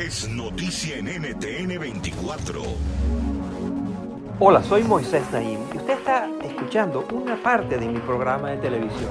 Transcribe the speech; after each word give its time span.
Es 0.00 0.26
noticia 0.30 0.96
en 0.96 1.08
NTN 1.08 1.78
24. 1.78 2.62
Hola, 4.38 4.62
soy 4.62 4.82
Moisés 4.82 5.30
Naim 5.30 5.58
y 5.74 5.76
usted 5.76 5.92
está 5.92 6.26
escuchando 6.42 7.06
una 7.12 7.36
parte 7.42 7.76
de 7.76 7.86
mi 7.86 7.98
programa 7.98 8.48
de 8.48 8.56
televisión. 8.56 9.10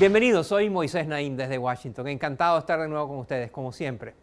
Bienvenidos, 0.00 0.48
soy 0.48 0.70
Moisés 0.70 1.06
Naim 1.06 1.36
desde 1.36 1.56
Washington. 1.56 2.08
Encantado 2.08 2.54
de 2.54 2.60
estar 2.60 2.80
de 2.80 2.88
nuevo 2.88 3.06
con 3.06 3.18
ustedes, 3.18 3.52
como 3.52 3.70
siempre. 3.70 4.16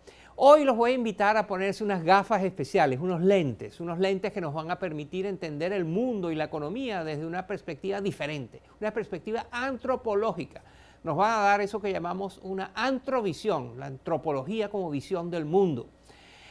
Hoy 0.46 0.66
los 0.66 0.76
voy 0.76 0.92
a 0.92 0.96
invitar 0.96 1.38
a 1.38 1.48
ponerse 1.48 1.86
unas 1.86 2.04
gafas 2.04 2.44
especiales, 2.44 3.00
unos 3.00 3.22
lentes, 3.22 3.80
unos 3.80 3.98
lentes 3.98 4.34
que 4.34 4.42
nos 4.42 4.54
van 4.54 4.70
a 4.72 4.78
permitir 4.78 5.26
entender 5.26 5.72
el 5.72 5.86
mundo 5.86 6.32
y 6.32 6.36
la 6.36 6.44
economía 6.44 7.06
desde 7.06 7.26
una 7.26 7.48
perspectiva 7.48 8.02
diferente, 8.02 8.62
una 8.82 8.92
perspectiva 8.92 9.48
antropológica. 9.50 10.62
Nos 11.02 11.18
va 11.18 11.40
a 11.40 11.46
dar 11.46 11.62
eso 11.62 11.80
que 11.80 11.94
llamamos 11.94 12.42
una 12.44 12.72
antrovisión, 12.76 13.80
la 13.80 13.86
antropología 13.86 14.70
como 14.70 14.90
visión 14.90 15.32
del 15.32 15.46
mundo. 15.46 15.88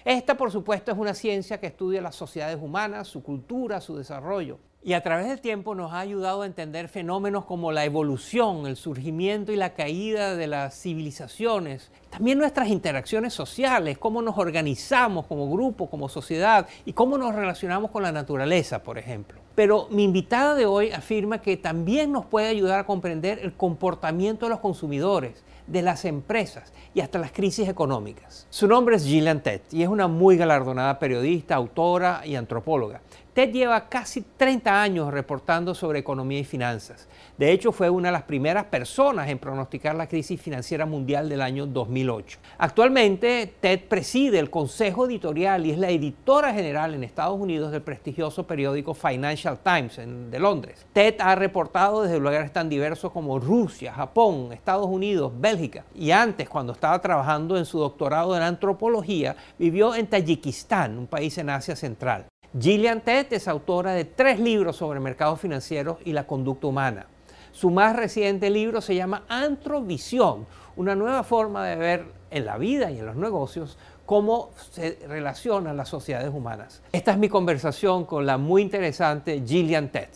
Esta, 0.05 0.37
por 0.37 0.51
supuesto, 0.51 0.91
es 0.91 0.99
una 0.99 1.15
ciencia 1.15 1.61
que 1.61 1.69
estudia 1.69 2.01
las 2.01 2.17
sociedades 2.17 2.59
humanas, 2.61 3.09
su 3.09 3.23
cultura, 3.23 3.81
su 3.81 3.97
desarrollo. 3.97 4.59
Y 4.85 4.95
a 4.95 5.01
través 5.01 5.29
del 5.29 5.41
tiempo 5.41 5.77
nos 5.77 5.93
ha 5.93 6.01
ayudado 6.01 6.43
a 6.43 6.47
entender 6.47 6.89
fenómenos 6.89 7.45
como 7.45 7.71
la 7.71 7.85
evolución, 7.85 8.67
el 8.67 8.77
surgimiento 8.77 9.53
y 9.53 9.57
la 9.57 9.75
caída 9.75 10.35
de 10.35 10.49
las 10.49 10.75
civilizaciones, 10.75 11.93
también 12.11 12.39
nuestras 12.39 12.67
interacciones 12.67 13.33
sociales, 13.33 13.97
cómo 13.97 14.23
nos 14.23 14.39
organizamos 14.39 15.27
como 15.29 15.49
grupo, 15.49 15.89
como 15.89 16.09
sociedad 16.09 16.67
y 16.85 16.95
cómo 16.95 17.17
nos 17.17 17.33
relacionamos 17.33 17.93
con 17.93 18.03
la 18.03 18.11
naturaleza, 18.11 18.83
por 18.83 18.99
ejemplo. 18.99 19.39
Pero 19.55 19.87
mi 19.91 20.03
invitada 20.03 20.57
de 20.57 20.67
hoy 20.67 20.91
afirma 20.91 21.41
que 21.41 21.57
también 21.57 22.11
nos 22.11 22.27
puede 22.27 22.49
ayudar 22.49 22.81
a 22.81 22.87
comprender 22.87 23.39
el 23.39 23.53
comportamiento 23.53 24.47
de 24.47 24.51
los 24.51 24.59
consumidores, 24.59 25.45
de 25.67 25.83
las 25.83 26.05
empresas 26.05 26.73
y 26.95 27.01
hasta 27.01 27.19
las 27.19 27.33
crisis 27.33 27.69
económicas. 27.69 28.47
Su 28.51 28.67
nombre 28.67 28.97
es 28.97 29.05
Gillian 29.05 29.43
Tett 29.43 29.73
y 29.73 29.83
es 29.83 29.89
una 29.89 30.09
muy 30.09 30.37
galardonada 30.37 30.99
periodista, 30.99 31.55
autora 31.55 32.23
y 32.25 32.35
antropóloga. 32.37 33.01
Ted 33.35 33.51
lleva 33.51 33.89
casi 33.89 34.21
30 34.37 34.83
años 34.83 35.11
reportando 35.11 35.75
sobre 35.75 36.01
economía 36.01 36.41
y 36.41 36.45
finanzas. 36.45 37.09
De 37.39 37.51
hecho, 37.51 37.73
fue 37.73 37.89
una 37.89 38.09
de 38.09 38.13
las 38.13 38.25
primeras 38.25 38.67
personas 38.67 39.31
en 39.31 39.39
pronosticar 39.39 39.95
la 39.95 40.07
crisis 40.07 40.39
financiera 40.39 40.85
mundial 40.85 41.31
del 41.31 41.41
año 41.41 41.67
2008. 41.67 42.39
Actualmente, 42.59 43.55
Ted 43.59 43.81
preside 43.89 44.39
el 44.39 44.51
consejo 44.51 45.07
editorial 45.07 45.65
y 45.65 45.71
es 45.71 45.79
la 45.79 45.89
editora 45.89 46.53
general 46.53 46.93
en 46.93 47.05
Estados 47.05 47.41
Unidos 47.41 47.73
del 47.73 47.81
prestigioso 47.81 48.47
periódico 48.47 48.93
Financial 48.93 49.59
Times 49.59 49.97
de 49.97 50.39
Londres. 50.39 50.85
Ted 50.93 51.15
ha 51.19 51.35
reportado 51.35 52.03
desde 52.03 52.19
lugares 52.19 52.53
tan 52.53 52.69
diversos 52.69 53.13
como 53.13 53.39
Rusia, 53.39 53.95
Japón, 53.95 54.53
Estados 54.53 54.89
Unidos, 54.89 55.33
Bélgica 55.35 55.85
y 55.95 56.11
antes, 56.11 56.51
cuando 56.51 56.75
estaba 56.75 57.01
trabajando 57.01 57.57
en 57.57 57.65
su 57.65 57.79
doctorado 57.79 58.37
en 58.37 58.43
antropología, 58.43 59.37
vivió 59.59 59.95
en 59.95 60.07
Tayikistán, 60.07 60.99
un 60.99 61.07
país 61.07 61.39
en 61.39 61.49
Asia 61.49 61.75
Central. 61.75 62.27
Gillian 62.59 63.01
Tett 63.01 63.33
es 63.33 63.49
autora 63.49 63.95
de 63.95 64.05
tres 64.05 64.39
libros 64.39 64.77
sobre 64.77 65.01
mercados 65.01 65.41
financieros 65.41 65.97
y 66.05 66.13
la 66.13 66.27
conducta 66.27 66.67
humana. 66.67 67.07
Su 67.51 67.71
más 67.71 67.97
reciente 67.97 68.51
libro 68.51 68.83
se 68.83 68.95
llama 68.95 69.25
Antrovisión, 69.29 70.47
una 70.77 70.95
nueva 70.95 71.23
forma 71.23 71.67
de 71.67 71.77
ver 71.77 72.05
en 72.31 72.45
la 72.45 72.59
vida 72.59 72.91
y 72.91 72.99
en 72.99 73.07
los 73.07 73.17
negocios 73.17 73.79
cómo 74.05 74.51
se 74.71 74.99
relacionan 75.09 75.79
las 75.79 75.89
sociedades 75.89 76.29
humanas. 76.29 76.83
Esta 76.93 77.13
es 77.13 77.19
mi 77.19 77.31
conversación 77.31 78.05
con 78.05 78.27
la 78.27 78.37
muy 78.37 78.61
interesante 78.61 79.43
Gillian 79.47 79.89
Tett. 79.89 80.11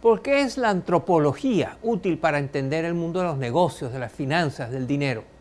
¿Por 0.00 0.22
qué 0.22 0.40
es 0.40 0.56
la 0.56 0.70
antropología 0.70 1.76
útil 1.82 2.16
para 2.18 2.38
entender 2.38 2.86
el 2.86 2.94
mundo 2.94 3.20
de 3.20 3.26
los 3.26 3.36
negocios, 3.36 3.92
de 3.92 3.98
las 3.98 4.12
finanzas, 4.12 4.70
del 4.70 4.86
dinero? 4.86 5.31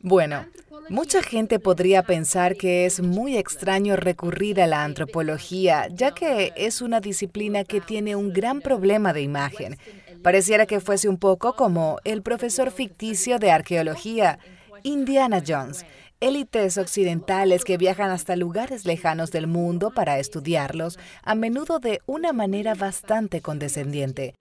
Bueno, 0.00 0.46
mucha 0.88 1.20
gente 1.20 1.58
podría 1.58 2.04
pensar 2.04 2.56
que 2.56 2.86
es 2.86 3.02
muy 3.02 3.36
extraño 3.36 3.96
recurrir 3.96 4.60
a 4.60 4.68
la 4.68 4.84
antropología, 4.84 5.88
ya 5.88 6.12
que 6.12 6.52
es 6.56 6.80
una 6.80 7.00
disciplina 7.00 7.64
que 7.64 7.80
tiene 7.80 8.14
un 8.14 8.32
gran 8.32 8.60
problema 8.60 9.12
de 9.12 9.22
imagen. 9.22 9.78
Pareciera 10.22 10.66
que 10.66 10.78
fuese 10.78 11.08
un 11.08 11.18
poco 11.18 11.54
como 11.54 11.98
el 12.04 12.22
profesor 12.22 12.70
ficticio 12.70 13.40
de 13.40 13.50
arqueología, 13.50 14.38
Indiana 14.84 15.42
Jones 15.44 15.84
élites 16.22 16.78
occidentales 16.78 17.64
que 17.64 17.76
viajan 17.76 18.10
hasta 18.10 18.36
lugares 18.36 18.84
lejanos 18.86 19.32
del 19.32 19.48
mundo 19.48 19.90
para 19.90 20.20
estudiarlos, 20.20 20.98
a 21.24 21.34
menudo 21.34 21.80
de 21.80 22.00
una 22.06 22.32
manera 22.32 22.74
bastante 22.74 23.40
condescendiente. 23.40 24.36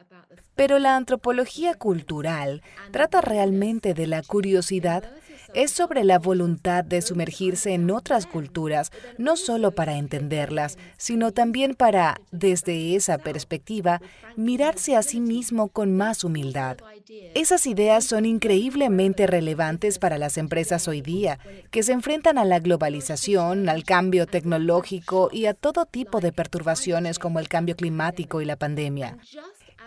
Pero 0.55 0.79
la 0.79 0.95
antropología 0.95 1.73
cultural 1.73 2.61
trata 2.91 3.21
realmente 3.21 3.93
de 3.93 4.07
la 4.07 4.21
curiosidad, 4.21 5.03
es 5.53 5.71
sobre 5.71 6.03
la 6.03 6.17
voluntad 6.17 6.83
de 6.83 7.01
sumergirse 7.01 7.73
en 7.73 7.91
otras 7.91 8.25
culturas, 8.25 8.91
no 9.17 9.35
solo 9.35 9.71
para 9.71 9.97
entenderlas, 9.97 10.77
sino 10.97 11.31
también 11.31 11.75
para, 11.75 12.21
desde 12.31 12.95
esa 12.95 13.17
perspectiva, 13.17 14.01
mirarse 14.37 14.95
a 14.95 15.03
sí 15.03 15.19
mismo 15.19 15.67
con 15.67 15.95
más 15.95 16.23
humildad. 16.23 16.77
Esas 17.33 17.67
ideas 17.67 18.05
son 18.05 18.25
increíblemente 18.25 19.27
relevantes 19.27 19.99
para 19.99 20.17
las 20.17 20.37
empresas 20.37 20.87
hoy 20.87 21.01
día, 21.01 21.39
que 21.69 21.83
se 21.83 21.91
enfrentan 21.91 22.37
a 22.37 22.45
la 22.45 22.59
globalización, 22.59 23.67
al 23.67 23.83
cambio 23.83 24.27
tecnológico 24.27 25.29
y 25.31 25.47
a 25.47 25.53
todo 25.53 25.85
tipo 25.85 26.21
de 26.21 26.31
perturbaciones 26.31 27.19
como 27.19 27.39
el 27.39 27.49
cambio 27.49 27.75
climático 27.75 28.41
y 28.41 28.45
la 28.45 28.55
pandemia. 28.55 29.17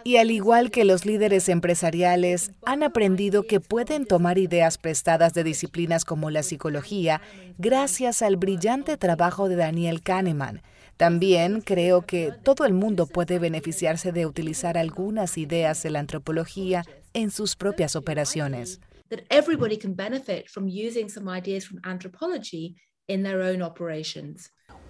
Y 0.06 0.18
al 0.18 0.30
igual 0.30 0.70
que 0.70 0.84
los 0.84 1.06
líderes 1.06 1.48
empresariales, 1.48 2.50
han 2.66 2.82
aprendido 2.82 3.44
que 3.44 3.58
pueden 3.58 4.04
tomar 4.04 4.36
ideas 4.36 4.76
prestadas 4.76 5.32
de 5.32 5.44
disciplinas 5.44 6.04
como 6.04 6.28
la 6.28 6.42
psicología 6.42 7.22
gracias 7.56 8.20
al 8.20 8.36
brillante 8.36 8.98
trabajo 8.98 9.48
de 9.48 9.56
Daniel 9.56 10.02
Kahneman. 10.02 10.60
También 10.98 11.62
creo 11.62 12.02
que 12.02 12.32
todo 12.42 12.66
el 12.66 12.74
mundo 12.74 13.06
puede 13.06 13.38
beneficiarse 13.38 14.12
de 14.12 14.26
utilizar 14.26 14.76
algunas 14.76 15.38
ideas 15.38 15.82
de 15.82 15.90
la 15.90 16.00
antropología 16.00 16.84
en 17.14 17.30
sus 17.30 17.56
propias 17.56 17.96
operaciones. 17.96 18.80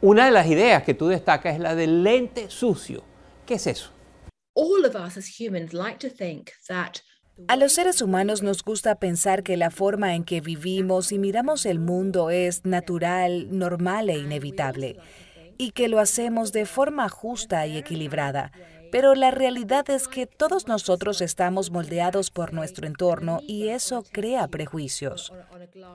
Una 0.00 0.26
de 0.26 0.32
las 0.32 0.48
ideas 0.48 0.82
que 0.82 0.94
tú 0.94 1.06
destacas 1.06 1.54
es 1.54 1.60
la 1.60 1.76
del 1.76 2.02
lente 2.02 2.50
sucio. 2.50 3.04
¿Qué 3.46 3.54
es 3.54 3.66
eso? 3.68 3.93
A 7.48 7.56
los 7.56 7.72
seres 7.72 8.00
humanos 8.00 8.42
nos 8.42 8.62
gusta 8.62 8.94
pensar 8.94 9.42
que 9.42 9.56
la 9.56 9.72
forma 9.72 10.14
en 10.14 10.22
que 10.22 10.40
vivimos 10.40 11.10
y 11.10 11.18
miramos 11.18 11.66
el 11.66 11.80
mundo 11.80 12.30
es 12.30 12.64
natural, 12.64 13.48
normal 13.50 14.08
e 14.08 14.18
inevitable, 14.18 14.98
y 15.58 15.72
que 15.72 15.88
lo 15.88 15.98
hacemos 15.98 16.52
de 16.52 16.66
forma 16.66 17.08
justa 17.08 17.66
y 17.66 17.76
equilibrada. 17.76 18.52
Pero 18.92 19.16
la 19.16 19.32
realidad 19.32 19.90
es 19.90 20.06
que 20.06 20.26
todos 20.26 20.68
nosotros 20.68 21.20
estamos 21.20 21.72
moldeados 21.72 22.30
por 22.30 22.52
nuestro 22.52 22.86
entorno 22.86 23.40
y 23.42 23.70
eso 23.70 24.04
crea 24.12 24.46
prejuicios. 24.46 25.32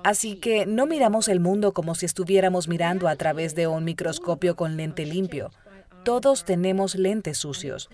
Así 0.04 0.36
que 0.36 0.66
no 0.66 0.86
miramos 0.86 1.30
el 1.30 1.40
mundo 1.40 1.72
como 1.72 1.96
si 1.96 2.06
estuviéramos 2.06 2.68
mirando 2.68 3.08
a 3.08 3.16
través 3.16 3.56
de 3.56 3.68
un 3.68 3.86
microscopio 3.86 4.58
con 4.58 4.76
lente 4.76 5.06
limpio. 5.06 5.52
Todos 6.04 6.46
tenemos 6.46 6.96
lentes 6.96 7.38
sucios. 7.38 7.90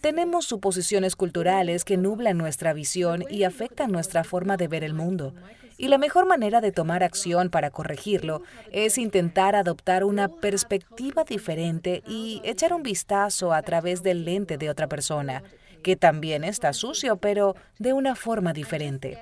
Tenemos 0.00 0.46
suposiciones 0.46 1.16
culturales 1.16 1.84
que 1.84 1.96
nublan 1.96 2.38
nuestra 2.38 2.72
visión 2.72 3.24
y 3.28 3.44
afectan 3.44 3.90
nuestra 3.92 4.24
forma 4.24 4.56
de 4.56 4.68
ver 4.68 4.84
el 4.84 4.94
mundo. 4.94 5.34
Y 5.76 5.88
la 5.88 5.98
mejor 5.98 6.26
manera 6.26 6.60
de 6.60 6.72
tomar 6.72 7.02
acción 7.02 7.50
para 7.50 7.70
corregirlo 7.70 8.42
es 8.70 8.98
intentar 8.98 9.56
adoptar 9.56 10.04
una 10.04 10.28
perspectiva 10.28 11.24
diferente 11.24 12.02
y 12.06 12.40
echar 12.44 12.72
un 12.74 12.82
vistazo 12.82 13.52
a 13.52 13.62
través 13.62 14.02
del 14.02 14.24
lente 14.24 14.58
de 14.58 14.68
otra 14.68 14.88
persona, 14.88 15.42
que 15.82 15.96
también 15.96 16.44
está 16.44 16.72
sucio, 16.72 17.16
pero 17.16 17.56
de 17.78 17.94
una 17.94 18.14
forma 18.14 18.52
diferente. 18.52 19.18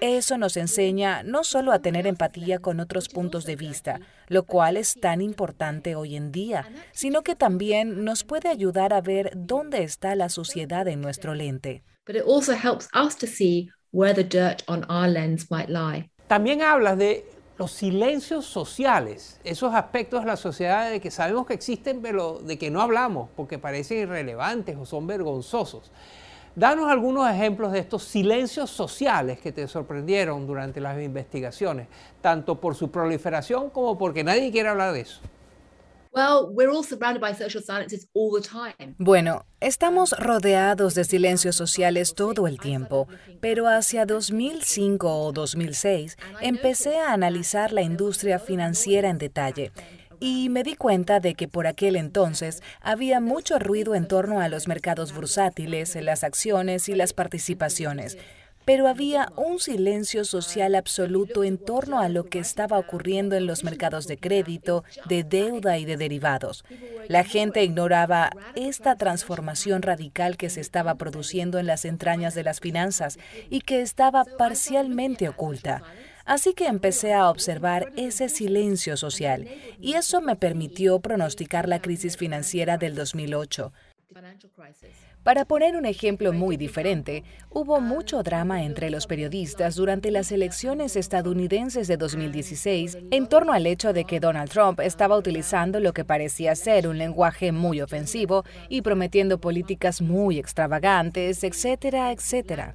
Eso 0.00 0.38
nos 0.38 0.56
enseña 0.56 1.22
no 1.22 1.44
solo 1.44 1.72
a 1.72 1.80
tener 1.80 2.06
empatía 2.06 2.58
con 2.58 2.80
otros 2.80 3.10
puntos 3.10 3.44
de 3.44 3.56
vista, 3.56 4.00
lo 4.28 4.44
cual 4.44 4.78
es 4.78 4.94
tan 4.98 5.20
importante 5.20 5.94
hoy 5.94 6.16
en 6.16 6.32
día, 6.32 6.66
sino 6.92 7.20
que 7.20 7.36
también 7.36 8.02
nos 8.02 8.24
puede 8.24 8.48
ayudar 8.48 8.94
a 8.94 9.02
ver 9.02 9.32
dónde 9.36 9.82
está 9.82 10.14
la 10.14 10.30
suciedad 10.30 10.88
en 10.88 11.02
nuestro 11.02 11.34
lente. 11.34 11.82
También 16.28 16.62
hablas 16.62 16.96
de 16.96 17.26
los 17.58 17.70
silencios 17.70 18.46
sociales, 18.46 19.38
esos 19.44 19.74
aspectos 19.74 20.22
de 20.22 20.28
la 20.28 20.38
sociedad 20.38 20.90
de 20.90 20.98
que 21.00 21.10
sabemos 21.10 21.46
que 21.46 21.52
existen, 21.52 22.00
pero 22.00 22.38
de 22.38 22.56
que 22.56 22.70
no 22.70 22.80
hablamos 22.80 23.28
porque 23.36 23.58
parecen 23.58 23.98
irrelevantes 23.98 24.78
o 24.78 24.86
son 24.86 25.06
vergonzosos. 25.06 25.92
Danos 26.56 26.90
algunos 26.90 27.30
ejemplos 27.30 27.72
de 27.72 27.78
estos 27.78 28.02
silencios 28.02 28.70
sociales 28.70 29.38
que 29.40 29.52
te 29.52 29.68
sorprendieron 29.68 30.46
durante 30.46 30.80
las 30.80 31.00
investigaciones, 31.00 31.86
tanto 32.20 32.60
por 32.60 32.74
su 32.74 32.90
proliferación 32.90 33.70
como 33.70 33.96
porque 33.96 34.24
nadie 34.24 34.50
quiere 34.50 34.68
hablar 34.68 34.92
de 34.92 35.02
eso. 35.02 35.20
Bueno, 38.98 39.44
estamos 39.60 40.10
rodeados 40.18 40.96
de 40.96 41.04
silencios 41.04 41.54
sociales 41.54 42.14
todo 42.14 42.48
el 42.48 42.58
tiempo, 42.58 43.06
pero 43.40 43.68
hacia 43.68 44.06
2005 44.06 45.08
o 45.08 45.30
2006 45.30 46.16
empecé 46.40 46.98
a 46.98 47.12
analizar 47.12 47.72
la 47.72 47.82
industria 47.82 48.40
financiera 48.40 49.08
en 49.08 49.18
detalle 49.18 49.70
y 50.20 50.48
me 50.50 50.62
di 50.62 50.76
cuenta 50.76 51.18
de 51.18 51.34
que 51.34 51.48
por 51.48 51.66
aquel 51.66 51.96
entonces 51.96 52.62
había 52.80 53.20
mucho 53.20 53.58
ruido 53.58 53.94
en 53.94 54.06
torno 54.06 54.40
a 54.40 54.48
los 54.48 54.68
mercados 54.68 55.12
bursátiles, 55.12 55.96
las 55.96 56.22
acciones 56.22 56.88
y 56.88 56.94
las 56.94 57.12
participaciones 57.12 58.16
pero 58.64 58.86
había 58.86 59.32
un 59.36 59.58
silencio 59.58 60.24
social 60.24 60.74
absoluto 60.74 61.44
en 61.44 61.58
torno 61.58 61.98
a 61.98 62.08
lo 62.08 62.26
que 62.26 62.38
estaba 62.38 62.78
ocurriendo 62.78 63.34
en 63.34 63.46
los 63.46 63.64
mercados 63.64 64.06
de 64.06 64.18
crédito, 64.18 64.84
de 65.08 65.24
deuda 65.24 65.78
y 65.78 65.84
de 65.84 65.96
derivados. 65.96 66.64
La 67.08 67.24
gente 67.24 67.64
ignoraba 67.64 68.30
esta 68.54 68.96
transformación 68.96 69.82
radical 69.82 70.36
que 70.36 70.50
se 70.50 70.60
estaba 70.60 70.94
produciendo 70.94 71.58
en 71.58 71.66
las 71.66 71.84
entrañas 71.84 72.34
de 72.34 72.44
las 72.44 72.60
finanzas 72.60 73.18
y 73.48 73.62
que 73.62 73.80
estaba 73.80 74.24
parcialmente 74.24 75.28
oculta. 75.28 75.82
Así 76.24 76.54
que 76.54 76.66
empecé 76.66 77.14
a 77.14 77.28
observar 77.30 77.92
ese 77.96 78.28
silencio 78.28 78.96
social 78.96 79.48
y 79.80 79.94
eso 79.94 80.20
me 80.20 80.36
permitió 80.36 81.00
pronosticar 81.00 81.68
la 81.68 81.80
crisis 81.80 82.16
financiera 82.16 82.78
del 82.78 82.94
2008. 82.94 83.72
Para 85.22 85.44
poner 85.44 85.76
un 85.76 85.84
ejemplo 85.84 86.32
muy 86.32 86.56
diferente, 86.56 87.24
hubo 87.50 87.78
mucho 87.80 88.22
drama 88.22 88.64
entre 88.64 88.88
los 88.88 89.06
periodistas 89.06 89.76
durante 89.76 90.10
las 90.10 90.32
elecciones 90.32 90.96
estadounidenses 90.96 91.88
de 91.88 91.98
2016 91.98 92.98
en 93.10 93.28
torno 93.28 93.52
al 93.52 93.66
hecho 93.66 93.92
de 93.92 94.04
que 94.04 94.18
Donald 94.18 94.50
Trump 94.50 94.80
estaba 94.80 95.18
utilizando 95.18 95.78
lo 95.78 95.92
que 95.92 96.06
parecía 96.06 96.54
ser 96.56 96.88
un 96.88 96.96
lenguaje 96.96 97.52
muy 97.52 97.82
ofensivo 97.82 98.44
y 98.70 98.80
prometiendo 98.80 99.38
políticas 99.38 100.00
muy 100.00 100.38
extravagantes, 100.38 101.44
etcétera, 101.44 102.12
etcétera. 102.12 102.74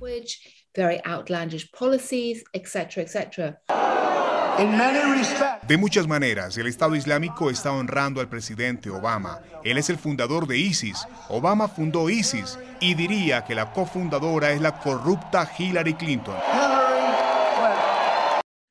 De 5.67 5.77
muchas 5.77 6.07
maneras, 6.07 6.57
el 6.57 6.67
Estado 6.67 6.95
Islámico 6.95 7.49
está 7.49 7.71
honrando 7.71 8.19
al 8.19 8.27
presidente 8.27 8.89
Obama. 8.89 9.41
Él 9.63 9.77
es 9.77 9.89
el 9.89 9.97
fundador 9.97 10.47
de 10.47 10.57
ISIS. 10.57 11.07
Obama 11.29 11.69
fundó 11.69 12.09
ISIS 12.09 12.59
y 12.81 12.93
diría 12.93 13.45
que 13.45 13.55
la 13.55 13.71
cofundadora 13.71 14.51
es 14.51 14.59
la 14.59 14.77
corrupta 14.79 15.49
Hillary 15.57 15.93
Clinton. 15.93 16.35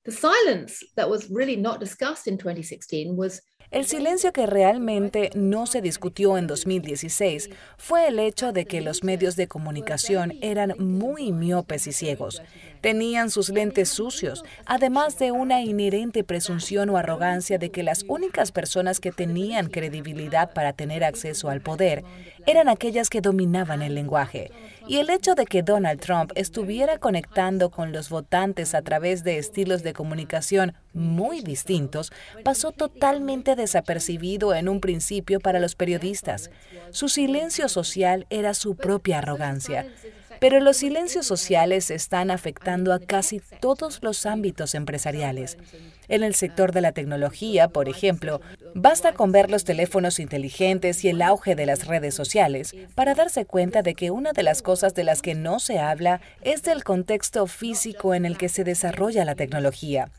The 0.04 0.12
silence 0.12 0.84
that 0.96 1.08
was 1.08 1.30
really 1.30 1.56
not 1.56 1.80
discussed 1.80 2.26
in 2.26 2.36
2016 2.36 3.16
was 3.16 3.40
el 3.74 3.86
silencio 3.86 4.32
que 4.32 4.46
realmente 4.46 5.30
no 5.34 5.66
se 5.66 5.80
discutió 5.80 6.38
en 6.38 6.46
2016 6.46 7.50
fue 7.76 8.06
el 8.06 8.20
hecho 8.20 8.52
de 8.52 8.66
que 8.66 8.80
los 8.80 9.02
medios 9.02 9.34
de 9.34 9.48
comunicación 9.48 10.34
eran 10.42 10.74
muy 10.78 11.32
miopes 11.32 11.88
y 11.88 11.92
ciegos. 11.92 12.40
Tenían 12.80 13.30
sus 13.30 13.48
lentes 13.48 13.88
sucios, 13.88 14.44
además 14.64 15.18
de 15.18 15.32
una 15.32 15.60
inherente 15.60 16.22
presunción 16.22 16.88
o 16.88 16.98
arrogancia 16.98 17.58
de 17.58 17.70
que 17.70 17.82
las 17.82 18.04
únicas 18.06 18.52
personas 18.52 19.00
que 19.00 19.10
tenían 19.10 19.66
credibilidad 19.66 20.52
para 20.52 20.72
tener 20.72 21.02
acceso 21.02 21.48
al 21.48 21.60
poder 21.60 22.04
eran 22.46 22.68
aquellas 22.68 23.10
que 23.10 23.22
dominaban 23.22 23.82
el 23.82 23.96
lenguaje. 23.96 24.52
Y 24.86 24.98
el 24.98 25.10
hecho 25.10 25.34
de 25.34 25.46
que 25.46 25.64
Donald 25.64 25.98
Trump 25.98 26.30
estuviera 26.36 26.98
conectando 26.98 27.70
con 27.70 27.90
los 27.90 28.08
votantes 28.08 28.72
a 28.76 28.82
través 28.82 29.24
de 29.24 29.38
estilos 29.38 29.82
de 29.82 29.94
comunicación 29.94 30.74
muy 30.94 31.42
distintos 31.42 32.12
pasó 32.44 32.72
totalmente 32.72 33.56
desapercibido 33.56 34.54
en 34.54 34.68
un 34.68 34.80
principio 34.80 35.40
para 35.40 35.60
los 35.60 35.74
periodistas. 35.74 36.50
Su 36.90 37.08
silencio 37.08 37.68
social 37.68 38.26
era 38.30 38.54
su 38.54 38.76
propia 38.76 39.18
arrogancia. 39.18 39.86
Pero 40.40 40.60
los 40.60 40.78
silencios 40.78 41.26
sociales 41.26 41.90
están 41.90 42.30
afectando 42.30 42.92
a 42.92 43.00
casi 43.00 43.40
todos 43.60 44.00
los 44.02 44.26
ámbitos 44.26 44.74
empresariales. 44.74 45.58
En 46.08 46.22
el 46.22 46.34
sector 46.34 46.72
de 46.72 46.80
la 46.80 46.92
tecnología, 46.92 47.68
por 47.68 47.88
ejemplo, 47.88 48.40
basta 48.74 49.12
con 49.12 49.32
ver 49.32 49.50
los 49.50 49.64
teléfonos 49.64 50.18
inteligentes 50.20 51.04
y 51.04 51.08
el 51.08 51.22
auge 51.22 51.54
de 51.54 51.66
las 51.66 51.86
redes 51.86 52.14
sociales 52.14 52.74
para 52.94 53.14
darse 53.14 53.46
cuenta 53.46 53.82
de 53.82 53.94
que 53.94 54.10
una 54.10 54.32
de 54.32 54.42
las 54.42 54.62
cosas 54.62 54.94
de 54.94 55.04
las 55.04 55.22
que 55.22 55.34
no 55.34 55.60
se 55.60 55.78
habla 55.78 56.20
es 56.42 56.62
del 56.62 56.84
contexto 56.84 57.46
físico 57.46 58.14
en 58.14 58.26
el 58.26 58.36
que 58.36 58.48
se 58.48 58.64
desarrolla 58.64 59.24
la 59.24 59.34
tecnología. 59.34 60.10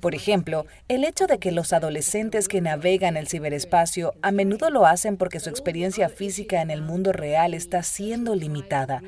Por 0.00 0.14
ejemplo, 0.14 0.66
el 0.88 1.04
hecho 1.04 1.26
de 1.26 1.38
que 1.38 1.52
los 1.52 1.72
adolescentes 1.72 2.48
que 2.48 2.60
navegan 2.60 3.16
el 3.16 3.28
ciberespacio 3.28 4.14
a 4.22 4.32
menudo 4.32 4.70
lo 4.70 4.86
hacen 4.86 5.16
porque 5.16 5.40
su 5.40 5.50
experiencia 5.50 6.08
física 6.08 6.62
en 6.62 6.70
el 6.70 6.82
mundo 6.82 7.12
real 7.12 7.54
está 7.54 7.82
siendo 7.82 8.34
limitada. 8.34 9.02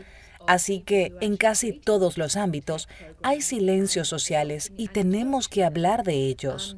Así 0.47 0.81
que 0.81 1.13
en 1.21 1.37
casi 1.37 1.73
todos 1.73 2.19
los 2.19 2.37
ámbitos 2.37 2.89
hay 3.23 3.41
silencios 3.41 4.09
sociales 4.09 4.73
y 4.77 4.89
tenemos 4.89 5.49
que 5.49 5.65
hablar 5.65 6.05
de 6.05 6.15
ellos. 6.15 6.77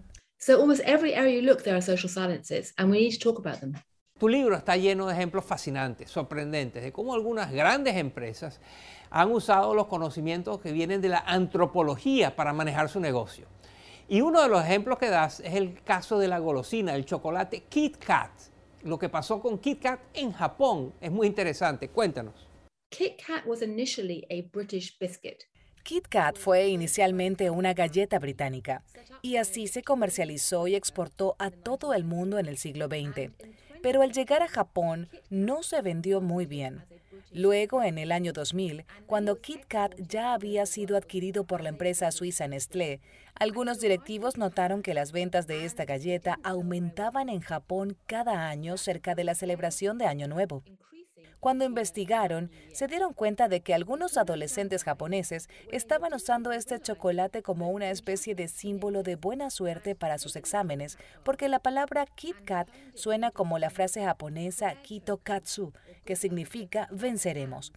Tu 4.19 4.28
libro 4.28 4.57
está 4.57 4.76
lleno 4.76 5.07
de 5.07 5.14
ejemplos 5.14 5.45
fascinantes, 5.45 6.11
sorprendentes, 6.11 6.83
de 6.83 6.92
cómo 6.92 7.14
algunas 7.14 7.50
grandes 7.50 7.97
empresas 7.97 8.61
han 9.11 9.31
usado 9.33 9.75
los 9.75 9.87
conocimientos 9.87 10.61
que 10.61 10.73
vienen 10.73 11.00
de 11.00 11.09
la 11.09 11.19
antropología 11.19 12.35
para 12.37 12.52
manejar 12.52 12.88
su 12.88 13.00
negocio. 13.00 13.47
Y 14.09 14.21
uno 14.21 14.42
de 14.42 14.49
los 14.49 14.64
ejemplos 14.64 14.99
que 14.99 15.09
das 15.09 15.40
es 15.40 15.54
el 15.54 15.83
caso 15.83 16.19
de 16.19 16.28
la 16.28 16.38
golosina, 16.38 16.95
el 16.95 17.04
chocolate 17.04 17.64
Kit 17.64 17.97
Kat. 17.99 18.31
Lo 18.83 18.99
que 18.99 19.09
pasó 19.09 19.40
con 19.40 19.59
Kit 19.59 19.81
Kat 19.81 20.00
en 20.14 20.33
Japón 20.33 20.92
es 21.00 21.11
muy 21.11 21.26
interesante. 21.26 21.88
Cuéntanos. 21.88 22.51
Kit 25.82 26.06
Kat 26.08 26.37
fue 26.37 26.68
inicialmente 26.68 27.49
una 27.49 27.72
galleta 27.72 28.18
británica 28.18 28.84
y 29.22 29.37
así 29.37 29.66
se 29.66 29.82
comercializó 29.82 30.68
y 30.68 30.75
exportó 30.75 31.34
a 31.38 31.50
todo 31.50 31.94
el 31.94 32.04
mundo 32.04 32.38
en 32.38 32.46
el 32.46 32.58
siglo 32.58 32.88
XX. 32.88 33.32
Pero 33.82 34.02
al 34.02 34.12
llegar 34.12 34.42
a 34.42 34.49
Japón 34.49 35.08
no 35.30 35.62
se 35.62 35.80
vendió 35.80 36.20
muy 36.20 36.44
bien. 36.44 36.84
Luego, 37.32 37.82
en 37.82 37.96
el 37.96 38.12
año 38.12 38.34
2000, 38.34 38.84
cuando 39.06 39.40
Kit 39.40 39.64
Kat 39.66 39.94
ya 39.96 40.34
había 40.34 40.66
sido 40.66 40.96
adquirido 40.99 41.44
por 41.44 41.62
la 41.62 41.70
empresa 41.70 42.12
suiza 42.12 42.46
Nestlé, 42.46 43.00
algunos 43.34 43.80
directivos 43.80 44.37
notaron 44.37 44.82
que 44.82 44.92
las 44.92 45.12
ventas 45.12 45.46
de 45.46 45.64
esta 45.64 45.87
galleta 45.87 46.38
aumentaban 46.42 47.30
en 47.30 47.40
Japón 47.40 47.96
cada 48.06 48.49
año 48.50 48.76
cerca 48.76 49.14
de 49.14 49.25
la 49.25 49.34
celebración 49.34 49.96
de 49.96 50.04
Año 50.04 50.28
Nuevo. 50.28 50.62
Cuando 51.42 51.64
investigaron, 51.64 52.52
se 52.72 52.87
dieron 52.87 53.14
cuenta 53.14 53.49
de 53.49 53.62
que 53.62 53.75
algunos 53.75 54.16
adolescentes 54.16 54.84
japoneses 54.84 55.49
estaban 55.72 56.14
usando 56.14 56.52
este 56.52 56.78
chocolate 56.78 57.42
como 57.42 57.70
una 57.70 57.90
especie 57.90 58.37
de 58.37 58.46
símbolo 58.46 59.02
de 59.02 59.16
buena 59.16 59.50
suerte 59.50 59.96
para 59.96 60.18
sus 60.18 60.37
exámenes, 60.37 60.99
porque 61.25 61.49
la 61.49 61.58
palabra 61.58 62.06
Kit 62.06 62.37
Kat 62.44 62.68
suena 62.94 63.32
como 63.32 63.58
la 63.58 63.70
frase 63.70 64.04
japonesa 64.04 64.80
Kito 64.82 65.16
Katsu, 65.16 65.72
que 66.04 66.14
significa 66.14 66.87
venceremos. 66.92 67.72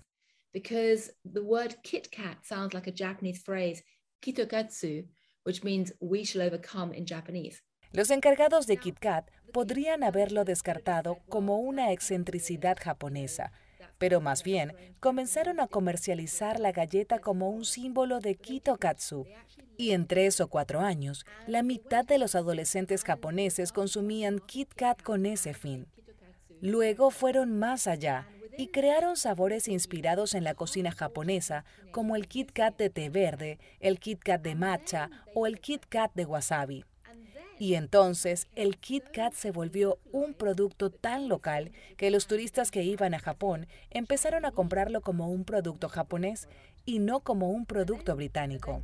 Because 0.54 1.16
the 1.24 1.42
word 1.42 1.78
Kit 1.82 2.12
Kat 2.12 2.44
sounds 2.44 2.76
like 2.76 2.88
a 2.88 2.94
Japanese 2.94 3.42
phrase, 3.44 3.84
Kitokatsu, 4.22 5.08
which 5.44 5.64
means 5.64 5.92
we 6.00 6.24
shall 6.24 6.44
overcome 6.44 6.94
in 6.94 7.08
Japanese. 7.08 7.64
Los 7.92 8.10
encargados 8.10 8.68
de 8.68 8.78
KitKat 8.78 9.30
podrían 9.54 10.04
haberlo 10.04 10.44
descartado 10.44 11.20
como 11.30 11.60
una 11.60 11.92
excentricidad 11.92 12.78
japonesa, 12.80 13.52
pero 13.98 14.20
más 14.20 14.44
bien 14.44 14.74
comenzaron 15.00 15.60
a 15.60 15.68
comercializar 15.68 16.60
la 16.60 16.72
galleta 16.72 17.20
como 17.20 17.50
un 17.50 17.64
símbolo 17.64 18.20
de 18.20 18.36
Kitokatsu. 18.36 19.26
Y 19.78 19.92
en 19.92 20.08
tres 20.08 20.42
o 20.42 20.48
cuatro 20.48 20.82
años, 20.82 21.26
la 21.48 21.64
mitad 21.64 22.06
de 22.06 22.18
los 22.18 22.36
adolescentes 22.36 23.04
japoneses 23.04 23.72
consumían 23.72 24.40
KitKat 24.40 25.02
con 25.02 25.26
ese 25.26 25.54
fin. 25.54 25.88
Luego 26.62 27.12
fueron 27.12 27.58
más 27.58 27.88
allá 27.88 28.28
y 28.58 28.68
crearon 28.68 29.18
sabores 29.18 29.68
inspirados 29.68 30.34
en 30.34 30.44
la 30.44 30.54
cocina 30.54 30.92
japonesa, 30.92 31.66
como 31.92 32.16
el 32.16 32.28
Kit 32.28 32.52
Kat 32.52 32.78
de 32.78 32.90
té 32.90 33.10
verde, 33.10 33.60
el 33.80 34.00
Kit 34.00 34.22
Kat 34.24 34.42
de 34.42 34.56
matcha 34.56 35.10
o 35.34 35.46
el 35.48 35.60
Kit 35.60 35.86
Kat 35.88 36.12
de 36.14 36.26
wasabi. 36.26 36.86
Y 37.58 37.76
entonces 37.76 38.48
el 38.56 38.78
Kit 38.78 39.06
Kat 39.12 39.34
se 39.34 39.52
volvió 39.52 40.00
un 40.12 40.34
producto 40.34 40.90
tan 40.90 41.30
local 41.30 41.72
que 41.98 42.12
los 42.12 42.28
turistas 42.28 42.72
que 42.72 42.84
iban 42.84 43.14
a 43.14 43.20
Japón 43.20 43.68
empezaron 43.92 44.46
a 44.46 44.52
comprarlo 44.52 45.02
como 45.02 45.30
un 45.30 45.46
producto 45.46 45.88
japonés 45.88 46.50
y 46.86 47.00
no 47.00 47.22
como 47.22 47.50
un 47.50 47.66
producto 47.66 48.16
británico. 48.16 48.84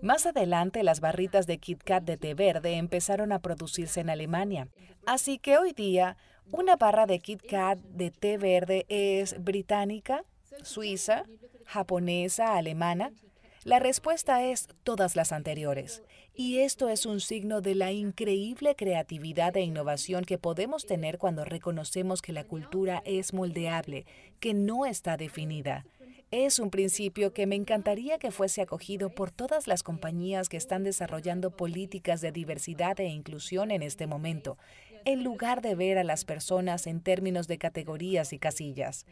Más 0.00 0.26
adelante 0.26 0.82
las 0.82 1.00
barritas 1.00 1.46
de 1.46 1.58
Kit 1.58 1.82
Kat 1.82 2.04
de 2.04 2.16
té 2.16 2.34
verde 2.34 2.76
empezaron 2.76 3.32
a 3.32 3.40
producirse 3.40 4.00
en 4.00 4.10
Alemania. 4.10 4.68
Así 5.06 5.38
que 5.38 5.58
hoy 5.58 5.72
día 5.72 6.16
una 6.52 6.76
barra 6.76 7.06
de 7.06 7.18
Kit 7.18 7.42
Kat 7.42 7.78
de 7.78 8.10
té 8.10 8.38
verde 8.38 8.86
es 8.88 9.42
británica, 9.42 10.24
suiza, 10.62 11.24
japonesa, 11.64 12.56
alemana. 12.56 13.10
La 13.64 13.80
respuesta 13.80 14.44
es 14.44 14.68
todas 14.84 15.16
las 15.16 15.32
anteriores. 15.32 16.04
Y 16.38 16.58
esto 16.58 16.90
es 16.90 17.06
un 17.06 17.20
signo 17.20 17.62
de 17.62 17.74
la 17.74 17.92
increíble 17.92 18.76
creatividad 18.76 19.56
e 19.56 19.62
innovación 19.62 20.26
que 20.26 20.36
podemos 20.36 20.84
tener 20.84 21.16
cuando 21.16 21.46
reconocemos 21.46 22.20
que 22.20 22.34
la 22.34 22.44
cultura 22.44 23.02
es 23.06 23.32
moldeable, 23.32 24.04
que 24.38 24.52
no 24.52 24.84
está 24.84 25.16
definida. 25.16 25.86
Es 26.30 26.58
un 26.58 26.70
principio 26.70 27.32
que 27.32 27.46
me 27.46 27.54
encantaría 27.54 28.18
que 28.18 28.32
fuese 28.32 28.60
acogido 28.60 29.08
por 29.08 29.30
todas 29.30 29.66
las 29.66 29.82
compañías 29.82 30.50
que 30.50 30.58
están 30.58 30.84
desarrollando 30.84 31.56
políticas 31.56 32.20
de 32.20 32.32
diversidad 32.32 33.00
e 33.00 33.06
inclusión 33.06 33.70
en 33.70 33.82
este 33.82 34.06
momento, 34.06 34.58
en 35.06 35.24
lugar 35.24 35.62
de 35.62 35.74
ver 35.74 35.96
a 35.96 36.04
las 36.04 36.26
personas 36.26 36.86
en 36.86 37.00
términos 37.00 37.48
de 37.48 37.56
categorías 37.56 38.34
y 38.34 38.38
casillas. 38.38 39.06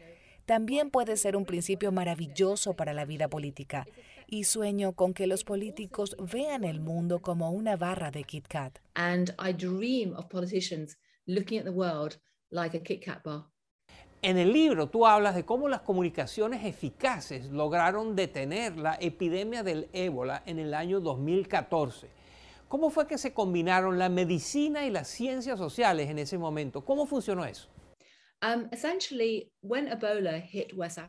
También 0.45 0.91
puede 0.91 1.17
ser 1.17 1.35
un 1.35 1.45
principio 1.45 1.91
maravilloso 1.91 2.75
para 2.75 2.93
la 2.93 3.05
vida 3.05 3.27
política 3.29 3.87
y 4.27 4.45
sueño 4.45 4.93
con 4.93 5.13
que 5.13 5.27
los 5.27 5.43
políticos 5.43 6.15
vean 6.19 6.63
el 6.63 6.79
mundo 6.79 7.21
como 7.21 7.51
una 7.51 7.75
barra 7.75 8.11
de 8.11 8.23
Kit 8.23 8.47
Kat. 8.47 8.79
And 8.95 9.33
I 9.39 9.53
dream 9.53 10.13
of 10.15 10.27
politicians 10.29 10.97
looking 11.25 11.59
at 11.59 11.65
the 11.65 11.71
world 11.71 12.19
like 12.49 12.75
a 12.77 12.81
Kit 12.81 13.03
Kat 13.03 13.23
bar. 13.23 13.45
En 14.21 14.37
el 14.37 14.51
libro 14.51 14.87
tú 14.87 15.05
hablas 15.05 15.35
de 15.35 15.45
cómo 15.45 15.69
las 15.69 15.81
comunicaciones 15.81 16.65
eficaces 16.65 17.51
lograron 17.51 18.15
detener 18.15 18.75
la 18.75 18.97
epidemia 18.99 19.61
del 19.61 19.87
ébola 19.93 20.41
en 20.47 20.57
el 20.57 20.73
año 20.73 20.99
2014. 20.99 22.07
¿Cómo 22.67 22.89
fue 22.89 23.05
que 23.05 23.19
se 23.19 23.33
combinaron 23.33 23.99
la 23.99 24.09
medicina 24.09 24.85
y 24.85 24.89
las 24.89 25.07
ciencias 25.07 25.59
sociales 25.59 26.09
en 26.09 26.17
ese 26.17 26.39
momento? 26.39 26.83
¿Cómo 26.83 27.05
funcionó 27.05 27.45
eso? 27.45 27.69
Um, 28.41 28.69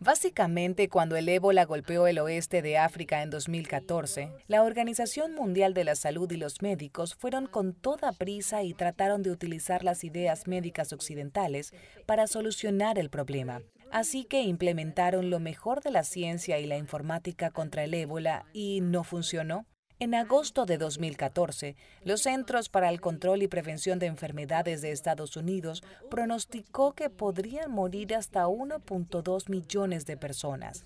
Básicamente, 0.01 0.89
cuando 0.89 1.17
el 1.17 1.29
ébola 1.29 1.65
golpeó 1.65 2.07
el 2.07 2.19
oeste 2.19 2.63
de 2.63 2.79
África 2.79 3.23
en 3.23 3.31
2014, 3.31 4.31
la 4.47 4.63
Organización 4.63 5.35
Mundial 5.35 5.75
de 5.75 5.85
la 5.85 5.97
Salud 5.97 6.31
y 6.31 6.37
los 6.37 6.63
médicos 6.63 7.15
fueron 7.15 7.47
con 7.47 7.75
toda 7.75 8.13
prisa 8.13 8.63
y 8.63 8.73
trataron 8.73 9.23
de 9.23 9.31
utilizar 9.31 9.85
las 9.85 10.05
ideas 10.05 10.47
médicas 10.47 10.93
occidentales 10.93 11.73
para 12.07 12.27
solucionar 12.27 12.99
el 12.99 13.11
problema. 13.11 13.61
Así 13.91 14.25
que 14.25 14.43
implementaron 14.43 15.29
lo 15.29 15.41
mejor 15.41 15.83
de 15.83 15.91
la 15.91 16.05
ciencia 16.05 16.59
y 16.59 16.67
la 16.67 16.77
informática 16.77 17.51
contra 17.51 17.85
el 17.85 17.95
ébola 17.95 18.47
y 18.53 18.81
no 18.81 19.05
funcionó. 19.05 19.67
En 19.99 20.15
agosto 20.15 20.67
de 20.67 20.77
2014, 20.77 21.75
los 22.05 22.21
Centros 22.21 22.69
para 22.69 22.91
el 22.91 23.01
Control 23.01 23.43
y 23.43 23.49
Prevención 23.49 23.99
de 23.99 24.05
Enfermedades 24.05 24.83
de 24.83 24.93
Estados 24.93 25.39
Unidos 25.39 25.83
pronosticó 26.11 26.93
que 26.93 27.09
podrían 27.09 27.71
morir 27.73 28.15
hasta 28.15 28.47
1.2 28.47 29.49
millones 29.49 30.05
de 30.05 30.19
personas. 30.19 30.85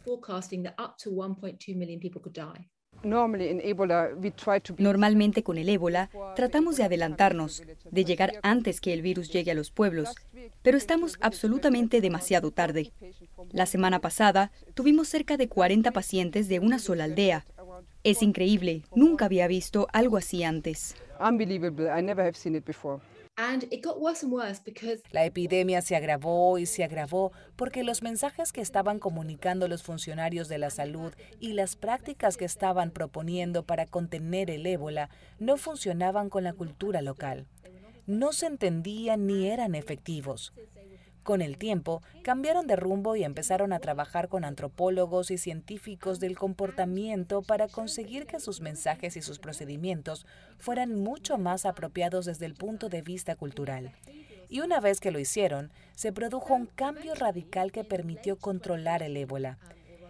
Normalmente 4.78 5.42
con 5.42 5.58
el 5.58 5.68
ébola 5.68 6.10
tratamos 6.36 6.76
de 6.76 6.84
adelantarnos, 6.84 7.62
de 7.90 8.04
llegar 8.04 8.34
antes 8.42 8.80
que 8.80 8.92
el 8.92 9.02
virus 9.02 9.32
llegue 9.32 9.50
a 9.50 9.54
los 9.54 9.70
pueblos, 9.70 10.14
pero 10.62 10.76
estamos 10.76 11.16
absolutamente 11.20 12.00
demasiado 12.00 12.50
tarde. 12.50 12.92
La 13.52 13.66
semana 13.66 14.00
pasada 14.00 14.52
tuvimos 14.74 15.08
cerca 15.08 15.36
de 15.36 15.48
40 15.48 15.90
pacientes 15.92 16.48
de 16.48 16.58
una 16.58 16.78
sola 16.78 17.04
aldea, 17.04 17.46
es 18.02 18.22
increíble, 18.22 18.84
nunca 18.94 19.26
había 19.26 19.46
visto 19.46 19.86
algo 19.92 20.16
así 20.16 20.42
antes. 20.42 20.94
La 25.12 25.24
epidemia 25.24 25.82
se 25.82 25.96
agravó 25.96 26.58
y 26.58 26.66
se 26.66 26.84
agravó 26.84 27.32
porque 27.56 27.84
los 27.84 28.02
mensajes 28.02 28.52
que 28.52 28.60
estaban 28.60 28.98
comunicando 28.98 29.68
los 29.68 29.82
funcionarios 29.82 30.48
de 30.48 30.58
la 30.58 30.70
salud 30.70 31.12
y 31.38 31.52
las 31.52 31.76
prácticas 31.76 32.36
que 32.36 32.44
estaban 32.44 32.90
proponiendo 32.90 33.64
para 33.64 33.86
contener 33.86 34.50
el 34.50 34.66
ébola 34.66 35.08
no 35.38 35.56
funcionaban 35.56 36.28
con 36.28 36.44
la 36.44 36.52
cultura 36.52 37.02
local. 37.02 37.46
No 38.06 38.32
se 38.32 38.46
entendían 38.46 39.26
ni 39.26 39.46
eran 39.46 39.74
efectivos. 39.74 40.52
Con 41.30 41.42
el 41.42 41.58
tiempo, 41.58 42.02
cambiaron 42.24 42.66
de 42.66 42.74
rumbo 42.74 43.14
y 43.14 43.22
empezaron 43.22 43.72
a 43.72 43.78
trabajar 43.78 44.26
con 44.26 44.44
antropólogos 44.44 45.30
y 45.30 45.38
científicos 45.38 46.18
del 46.18 46.36
comportamiento 46.36 47.42
para 47.42 47.68
conseguir 47.68 48.26
que 48.26 48.40
sus 48.40 48.60
mensajes 48.60 49.16
y 49.16 49.22
sus 49.22 49.38
procedimientos 49.38 50.26
fueran 50.58 50.96
mucho 50.96 51.38
más 51.38 51.66
apropiados 51.66 52.26
desde 52.26 52.46
el 52.46 52.54
punto 52.54 52.88
de 52.88 53.02
vista 53.02 53.36
cultural. 53.36 53.92
Y 54.48 54.58
una 54.58 54.80
vez 54.80 54.98
que 54.98 55.12
lo 55.12 55.20
hicieron, 55.20 55.70
se 55.94 56.12
produjo 56.12 56.52
un 56.52 56.66
cambio 56.66 57.14
radical 57.14 57.70
que 57.70 57.84
permitió 57.84 58.36
controlar 58.36 59.04
el 59.04 59.16
ébola. 59.16 59.56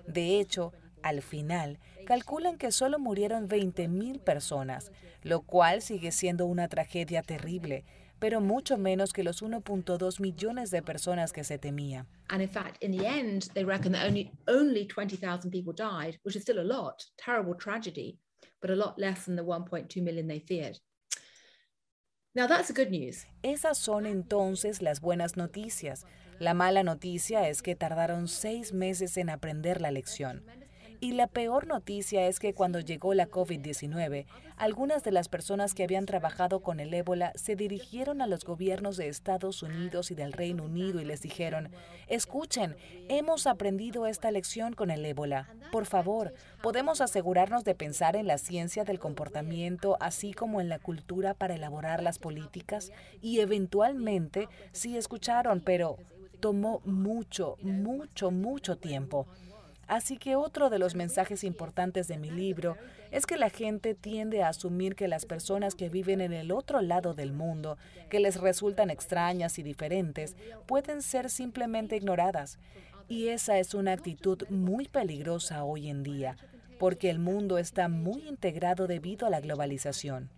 De 0.07 0.41
hecho, 0.41 0.73
al 1.03 1.21
final, 1.21 1.79
calculan 2.07 2.57
que 2.57 2.73
solo 2.73 2.99
murieron 2.99 3.47
20.000 3.47 4.21
personas, 4.21 4.91
lo 5.23 5.43
cual 5.43 5.83
sigue 5.83 6.13
siendo 6.13 6.47
una 6.47 6.69
tragedia 6.69 7.23
terrible, 7.23 7.85
pero 8.21 8.41
mucho 8.41 8.77
menos 8.77 9.13
que 9.13 9.25
los 9.25 9.43
1.2 9.43 10.21
millones 10.21 10.71
de 10.71 10.83
personas 10.83 11.33
que 11.33 11.43
se 11.43 11.59
temía. 11.59 12.07
And 12.29 12.41
in 12.41 12.49
fact, 12.49 12.83
in 12.83 12.93
the 12.93 13.07
end, 13.07 13.49
they 13.55 13.65
reckon 13.65 13.93
that 13.93 14.07
only 14.07 14.31
only 14.47 14.87
20,000 14.87 15.51
people 15.51 15.73
died, 15.73 16.19
which 16.23 16.37
is 16.37 16.43
still 16.43 16.61
a 16.61 16.65
lot, 16.65 17.03
terrible 17.17 17.55
tragedy, 17.55 18.19
but 18.61 18.71
a 18.71 18.77
lot 18.77 18.99
less 18.99 19.25
than 19.25 19.35
the 19.35 19.43
1.2 19.43 20.03
million 20.03 20.29
they 20.29 20.39
feared. 20.39 20.79
Now 22.35 22.47
that's 22.47 22.69
the 22.69 22.75
good 22.75 22.91
news. 22.91 23.27
Esas 23.43 23.79
son 23.79 24.07
entonces 24.07 24.83
las 24.83 25.01
buenas 25.01 25.37
noticias. 25.37 26.07
La 26.39 26.55
mala 26.55 26.85
noticia 26.85 27.49
es 27.49 27.61
que 27.61 27.75
tardaron 27.75 28.29
seis 28.29 28.73
meses 28.73 29.17
en 29.17 29.31
aprender 29.31 29.81
la 29.81 29.91
lección. 29.91 30.45
Y 31.03 31.13
la 31.13 31.29
peor 31.29 31.67
noticia 31.67 32.27
es 32.27 32.39
que 32.39 32.53
cuando 32.53 32.79
llegó 32.79 33.15
la 33.15 33.27
COVID-19, 33.27 34.27
algunas 34.59 35.03
de 35.03 35.13
las 35.13 35.31
personas 35.31 35.73
que 35.73 35.83
habían 35.83 36.05
trabajado 36.05 36.61
con 36.61 36.79
el 36.79 36.93
ébola 36.93 37.33
se 37.37 37.57
dirigieron 37.57 38.21
a 38.21 38.27
los 38.27 38.45
gobiernos 38.45 38.99
de 38.99 39.09
Estados 39.09 39.63
Unidos 39.63 40.11
y 40.11 40.15
del 40.15 40.35
Reino 40.35 40.65
Unido 40.65 41.01
y 41.01 41.07
les 41.07 41.23
dijeron, 41.23 41.71
escuchen, 42.07 42.77
hemos 43.09 43.47
aprendido 43.47 44.07
esta 44.07 44.31
lección 44.31 44.75
con 44.75 44.91
el 44.91 45.07
ébola. 45.07 45.49
Por 45.73 45.87
favor, 45.87 46.35
podemos 46.63 47.01
asegurarnos 47.01 47.65
de 47.65 47.75
pensar 47.75 48.15
en 48.15 48.27
la 48.27 48.37
ciencia 48.37 48.85
del 48.85 48.99
comportamiento, 48.99 49.97
así 50.01 50.35
como 50.35 50.61
en 50.61 50.69
la 50.69 50.79
cultura 50.79 51.33
para 51.33 51.55
elaborar 51.55 52.03
las 52.03 52.19
políticas. 52.19 52.93
Y 53.23 53.41
eventualmente 53.41 54.49
sí 54.73 54.99
escucharon, 54.99 55.63
pero 55.63 55.97
tomó 56.41 56.83
mucho, 56.85 57.57
mucho, 57.63 58.31
mucho 58.31 58.77
tiempo. 58.77 59.27
Así 59.91 60.19
que 60.19 60.37
otro 60.37 60.71
de 60.71 60.79
los 60.79 60.95
mensajes 60.95 61.43
importantes 61.43 62.07
de 62.07 62.17
mi 62.17 62.31
libro 62.31 62.77
es 63.11 63.27
que 63.27 63.37
la 63.37 63.51
gente 63.51 63.97
tiende 63.97 64.41
a 64.41 64.51
asumir 64.51 64.95
que 64.95 65.09
las 65.09 65.27
personas 65.27 65.75
que 65.75 65.89
viven 65.89 66.21
en 66.21 66.33
el 66.33 66.53
otro 66.53 66.81
lado 66.81 67.13
del 67.13 67.33
mundo, 67.33 67.77
que 68.09 68.21
les 68.21 68.41
resultan 68.41 68.89
extrañas 68.89 69.59
y 69.59 69.65
diferentes, 69.65 70.37
pueden 70.67 71.03
ser 71.03 71.29
simplemente 71.29 71.97
ignoradas. 71.97 72.61
Y 73.09 73.31
esa 73.31 73.59
es 73.59 73.75
una 73.75 73.91
actitud 73.91 74.45
muy 74.49 74.87
peligrosa 74.87 75.65
hoy 75.65 75.89
en 75.89 76.05
día, 76.05 76.37
porque 76.79 77.11
el 77.11 77.19
mundo 77.19 77.59
está 77.59 77.89
muy 77.89 78.29
integrado 78.29 78.87
debido 78.87 79.27
a 79.27 79.31
la 79.31 79.41
globalización. 79.41 80.31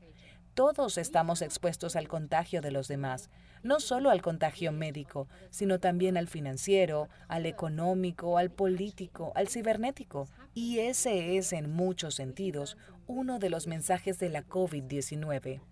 Todos 0.55 0.99
estamos 0.99 1.41
expuestos 1.41 1.97
al 1.97 2.09
contagio 2.09 2.61
de 2.61 2.71
los 2.71 2.87
demás, 2.87 3.31
no 3.63 3.81
solo 3.81 4.11
al 4.11 4.21
contagio 4.21 4.71
médico, 4.71 5.27
sino 5.49 5.81
también 5.81 6.19
al 6.19 6.29
financiero, 6.29 7.09
al 7.27 7.47
económico, 7.47 8.37
al 8.37 8.51
político, 8.51 9.33
al 9.35 9.49
cibernético. 9.49 10.29
Y 10.53 10.81
ese 10.81 11.39
es, 11.39 11.55
en 11.55 11.73
muchos 11.73 12.17
sentidos, 12.17 12.77
uno 13.07 13.39
de 13.39 13.49
los 13.49 13.67
mensajes 13.67 14.19
de 14.19 14.29
la 14.29 14.47
COVID-19. 14.47 15.63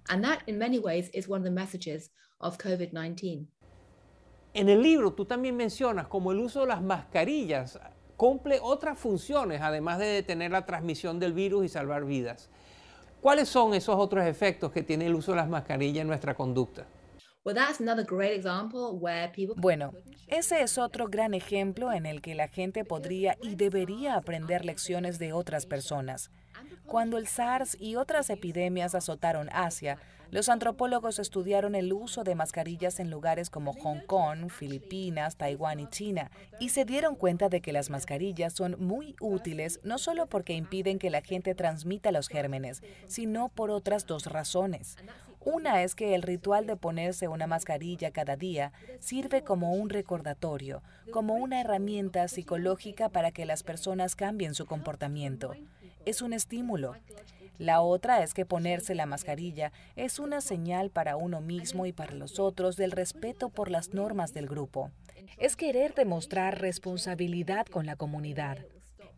En 4.54 4.70
el 4.70 4.82
libro 4.82 5.12
tú 5.12 5.26
también 5.26 5.56
mencionas 5.56 6.08
cómo 6.08 6.32
el 6.32 6.38
uso 6.38 6.62
de 6.62 6.68
las 6.68 6.80
mascarillas 6.80 7.78
cumple 8.16 8.58
otras 8.62 8.98
funciones, 8.98 9.60
además 9.60 9.98
de 9.98 10.06
detener 10.06 10.50
la 10.52 10.64
transmisión 10.64 11.20
del 11.20 11.34
virus 11.34 11.66
y 11.66 11.68
salvar 11.68 12.06
vidas. 12.06 12.48
¿Cuáles 13.20 13.50
son 13.50 13.74
esos 13.74 13.96
otros 13.96 14.24
efectos 14.24 14.72
que 14.72 14.82
tiene 14.82 15.06
el 15.06 15.14
uso 15.14 15.32
de 15.32 15.36
las 15.36 15.48
mascarillas 15.48 16.00
en 16.02 16.08
nuestra 16.08 16.34
conducta? 16.34 16.86
Bueno, 19.56 19.92
ese 20.26 20.62
es 20.62 20.78
otro 20.78 21.06
gran 21.08 21.34
ejemplo 21.34 21.92
en 21.92 22.06
el 22.06 22.22
que 22.22 22.34
la 22.34 22.48
gente 22.48 22.84
podría 22.84 23.36
y 23.42 23.56
debería 23.56 24.14
aprender 24.14 24.64
lecciones 24.64 25.18
de 25.18 25.34
otras 25.34 25.66
personas. 25.66 26.30
Cuando 26.86 27.18
el 27.18 27.26
SARS 27.26 27.76
y 27.78 27.96
otras 27.96 28.30
epidemias 28.30 28.94
azotaron 28.94 29.48
Asia, 29.52 29.98
los 30.30 30.48
antropólogos 30.48 31.18
estudiaron 31.18 31.74
el 31.74 31.92
uso 31.92 32.24
de 32.24 32.34
mascarillas 32.34 33.00
en 33.00 33.10
lugares 33.10 33.50
como 33.50 33.72
Hong 33.72 34.00
Kong, 34.06 34.50
Filipinas, 34.50 35.36
Taiwán 35.36 35.80
y 35.80 35.88
China 35.88 36.30
y 36.58 36.68
se 36.68 36.84
dieron 36.84 37.16
cuenta 37.16 37.48
de 37.48 37.60
que 37.60 37.72
las 37.72 37.90
mascarillas 37.90 38.52
son 38.52 38.76
muy 38.78 39.16
útiles 39.20 39.80
no 39.82 39.98
solo 39.98 40.26
porque 40.26 40.54
impiden 40.54 40.98
que 40.98 41.10
la 41.10 41.22
gente 41.22 41.54
transmita 41.54 42.12
los 42.12 42.28
gérmenes, 42.28 42.82
sino 43.06 43.48
por 43.48 43.70
otras 43.70 44.06
dos 44.06 44.26
razones. 44.26 44.96
Una 45.42 45.82
es 45.82 45.94
que 45.94 46.14
el 46.14 46.22
ritual 46.22 46.66
de 46.66 46.76
ponerse 46.76 47.26
una 47.26 47.46
mascarilla 47.46 48.10
cada 48.10 48.36
día 48.36 48.72
sirve 48.98 49.42
como 49.42 49.72
un 49.72 49.88
recordatorio, 49.88 50.82
como 51.10 51.34
una 51.34 51.62
herramienta 51.62 52.28
psicológica 52.28 53.08
para 53.08 53.30
que 53.30 53.46
las 53.46 53.62
personas 53.62 54.16
cambien 54.16 54.54
su 54.54 54.66
comportamiento. 54.66 55.54
Es 56.04 56.20
un 56.20 56.34
estímulo. 56.34 56.94
La 57.60 57.82
otra 57.82 58.22
es 58.22 58.32
que 58.32 58.46
ponerse 58.46 58.94
la 58.94 59.04
mascarilla 59.04 59.70
es 59.94 60.18
una 60.18 60.40
señal 60.40 60.88
para 60.88 61.18
uno 61.18 61.42
mismo 61.42 61.84
y 61.84 61.92
para 61.92 62.14
los 62.14 62.38
otros 62.38 62.76
del 62.76 62.90
respeto 62.90 63.50
por 63.50 63.70
las 63.70 63.92
normas 63.92 64.32
del 64.32 64.46
grupo. 64.46 64.92
Es 65.36 65.56
querer 65.56 65.94
demostrar 65.94 66.58
responsabilidad 66.58 67.66
con 67.66 67.84
la 67.84 67.96
comunidad. 67.96 68.56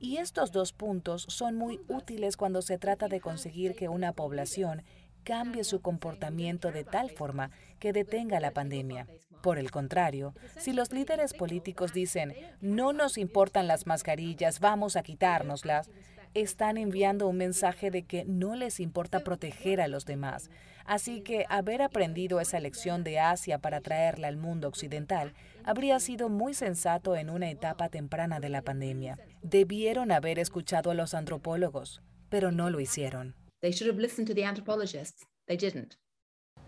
Y 0.00 0.16
estos 0.16 0.50
dos 0.50 0.72
puntos 0.72 1.24
son 1.28 1.54
muy 1.54 1.78
útiles 1.86 2.36
cuando 2.36 2.62
se 2.62 2.78
trata 2.78 3.06
de 3.06 3.20
conseguir 3.20 3.76
que 3.76 3.88
una 3.88 4.12
población 4.12 4.82
cambie 5.22 5.62
su 5.62 5.80
comportamiento 5.80 6.72
de 6.72 6.82
tal 6.82 7.10
forma 7.10 7.52
que 7.78 7.92
detenga 7.92 8.40
la 8.40 8.50
pandemia. 8.50 9.06
Por 9.40 9.56
el 9.56 9.70
contrario, 9.70 10.34
si 10.58 10.72
los 10.72 10.92
líderes 10.92 11.32
políticos 11.32 11.92
dicen, 11.92 12.34
no 12.60 12.92
nos 12.92 13.18
importan 13.18 13.68
las 13.68 13.86
mascarillas, 13.86 14.58
vamos 14.58 14.96
a 14.96 15.04
quitárnoslas, 15.04 15.90
están 16.34 16.76
enviando 16.76 17.28
un 17.28 17.36
mensaje 17.36 17.90
de 17.90 18.04
que 18.04 18.24
no 18.24 18.56
les 18.56 18.80
importa 18.80 19.20
proteger 19.20 19.80
a 19.80 19.88
los 19.88 20.04
demás. 20.04 20.50
Así 20.84 21.20
que 21.20 21.44
haber 21.48 21.82
aprendido 21.82 22.40
esa 22.40 22.58
lección 22.58 23.04
de 23.04 23.20
Asia 23.20 23.58
para 23.58 23.80
traerla 23.80 24.28
al 24.28 24.36
mundo 24.36 24.68
occidental 24.68 25.32
habría 25.64 26.00
sido 26.00 26.28
muy 26.28 26.54
sensato 26.54 27.14
en 27.16 27.30
una 27.30 27.50
etapa 27.50 27.88
temprana 27.88 28.40
de 28.40 28.48
la 28.48 28.62
pandemia. 28.62 29.18
Debieron 29.42 30.10
haber 30.10 30.38
escuchado 30.38 30.90
a 30.90 30.94
los 30.94 31.14
antropólogos, 31.14 32.02
pero 32.28 32.50
no 32.50 32.70
lo 32.70 32.80
hicieron. 32.80 33.36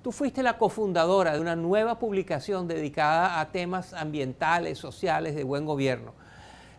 Tú 0.02 0.12
fuiste 0.12 0.42
la 0.42 0.58
cofundadora 0.58 1.32
de 1.32 1.40
una 1.40 1.56
nueva 1.56 1.98
publicación 1.98 2.68
dedicada 2.68 3.40
a 3.40 3.50
temas 3.50 3.94
ambientales, 3.94 4.78
sociales, 4.78 5.34
de 5.34 5.44
buen 5.44 5.64
gobierno. 5.64 6.14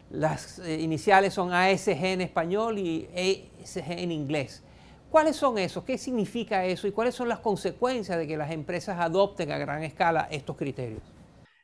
Las 0.09 0.59
eh, 0.59 0.79
iniciales 0.79 1.33
son 1.33 1.53
ASG 1.53 2.05
en 2.05 2.21
español 2.21 2.77
y 2.77 3.07
ESG 3.13 3.91
en 3.91 4.11
inglés. 4.11 4.63
¿Cuáles 5.09 5.35
son 5.35 5.57
esos? 5.57 5.83
¿Qué 5.83 5.97
significa 5.97 6.65
eso? 6.65 6.87
¿Y 6.87 6.91
cuáles 6.91 7.15
son 7.15 7.29
las 7.29 7.39
consecuencias 7.39 8.17
de 8.17 8.27
que 8.27 8.37
las 8.37 8.51
empresas 8.51 8.99
adopten 8.99 9.51
a 9.51 9.57
gran 9.57 9.83
escala 9.83 10.27
estos 10.29 10.57
criterios? 10.57 11.01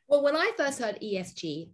E 0.09 1.67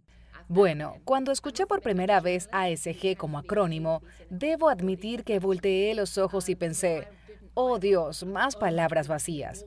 bueno, 0.48 0.96
cuando 1.04 1.30
escuché 1.30 1.66
por 1.66 1.82
primera 1.82 2.20
vez 2.20 2.48
ASG 2.52 3.16
como 3.16 3.38
acrónimo, 3.38 4.02
debo 4.30 4.70
admitir 4.70 5.22
que 5.22 5.38
volteé 5.38 5.94
los 5.94 6.16
ojos 6.16 6.48
y 6.48 6.54
pensé, 6.54 7.06
oh 7.54 7.78
Dios, 7.78 8.24
más 8.24 8.56
palabras 8.56 9.08
vacías. 9.08 9.66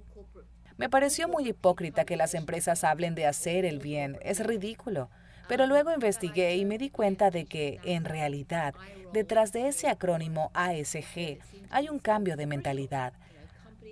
Me 0.78 0.90
pareció 0.90 1.28
muy 1.28 1.48
hipócrita 1.48 2.06
que 2.06 2.18
las 2.18 2.34
empresas 2.34 2.84
hablen 2.84 3.14
de 3.14 3.28
hacer 3.28 3.66
el 3.66 3.78
bien. 3.78 4.18
Es 4.22 4.44
ridículo. 4.44 5.12
Pero 5.48 5.68
luego 5.68 5.94
investigué 5.94 6.56
y 6.56 6.66
me 6.66 6.78
di 6.78 6.90
cuenta 6.90 7.30
de 7.32 7.46
que, 7.46 7.80
en 7.84 8.06
realidad, 8.06 8.74
detrás 9.14 9.52
de 9.52 9.68
ese 9.68 9.90
acrónimo 9.90 10.52
ASG 10.54 11.40
hay 11.70 11.90
un 11.90 12.00
cambio 12.00 12.38
de 12.38 12.46
mentalidad. 12.46 13.14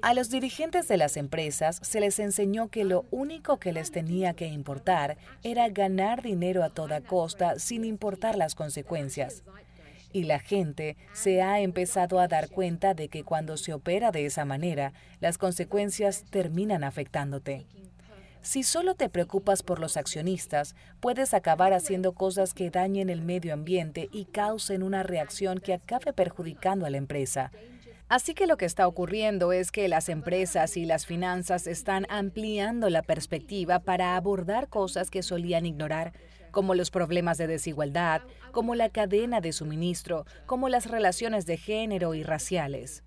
A 0.02 0.14
los 0.14 0.30
dirigentes 0.30 0.88
de 0.88 0.96
las 0.96 1.18
empresas 1.18 1.80
se 1.84 2.00
les 2.00 2.20
enseñó 2.20 2.70
que 2.70 2.86
lo 2.86 3.06
único 3.12 3.58
que 3.58 3.74
les 3.74 3.92
tenía 3.92 4.34
que 4.34 4.48
importar 4.48 5.18
era 5.44 5.68
ganar 5.68 6.22
dinero 6.22 6.64
a 6.64 6.70
toda 6.70 7.02
costa 7.02 7.60
sin 7.60 7.84
importar 7.84 8.38
las 8.38 8.56
consecuencias. 8.56 9.44
Y 10.14 10.24
la 10.24 10.40
gente 10.40 10.96
se 11.12 11.42
ha 11.42 11.60
empezado 11.60 12.20
a 12.20 12.30
dar 12.30 12.50
cuenta 12.50 12.94
de 12.94 13.10
que 13.10 13.24
cuando 13.24 13.58
se 13.58 13.74
opera 13.74 14.12
de 14.12 14.26
esa 14.26 14.46
manera, 14.46 14.94
las 15.20 15.38
consecuencias 15.38 16.24
terminan 16.30 16.86
afectándote. 16.86 17.66
Si 18.42 18.64
solo 18.64 18.96
te 18.96 19.10
preocupas 19.10 19.64
por 19.64 19.80
los 19.80 19.98
accionistas, 19.98 20.76
puedes 21.02 21.34
acabar 21.34 21.74
haciendo 21.74 22.14
cosas 22.14 22.54
que 22.54 22.70
dañen 22.70 23.10
el 23.10 23.22
medio 23.22 23.54
ambiente 23.54 24.10
y 24.12 24.26
causen 24.26 24.82
una 24.82 25.04
reacción 25.04 25.60
que 25.60 25.74
acabe 25.74 26.14
perjudicando 26.14 26.86
a 26.86 26.90
la 26.90 26.98
empresa. 26.98 27.52
Así 28.08 28.34
que 28.34 28.48
lo 28.48 28.58
que 28.58 28.66
está 28.66 28.88
ocurriendo 28.88 29.52
es 29.52 29.72
que 29.72 29.88
las 29.88 30.10
empresas 30.10 30.78
y 30.78 30.86
las 30.86 31.06
finanzas 31.06 31.68
están 31.68 32.08
ampliando 32.10 32.90
la 32.90 33.04
perspectiva 33.04 33.80
para 33.80 34.16
abordar 34.16 34.68
cosas 34.68 35.12
que 35.12 35.22
solían 35.22 35.66
ignorar, 35.66 36.14
como 36.50 36.74
los 36.74 36.90
problemas 36.90 37.38
de 37.38 37.46
desigualdad, 37.46 38.22
como 38.52 38.74
la 38.74 38.90
cadena 38.90 39.42
de 39.42 39.52
suministro, 39.52 40.26
como 40.48 40.70
las 40.70 40.88
relaciones 40.88 41.46
de 41.46 41.58
género 41.58 42.16
y 42.16 42.24
raciales. 42.24 43.04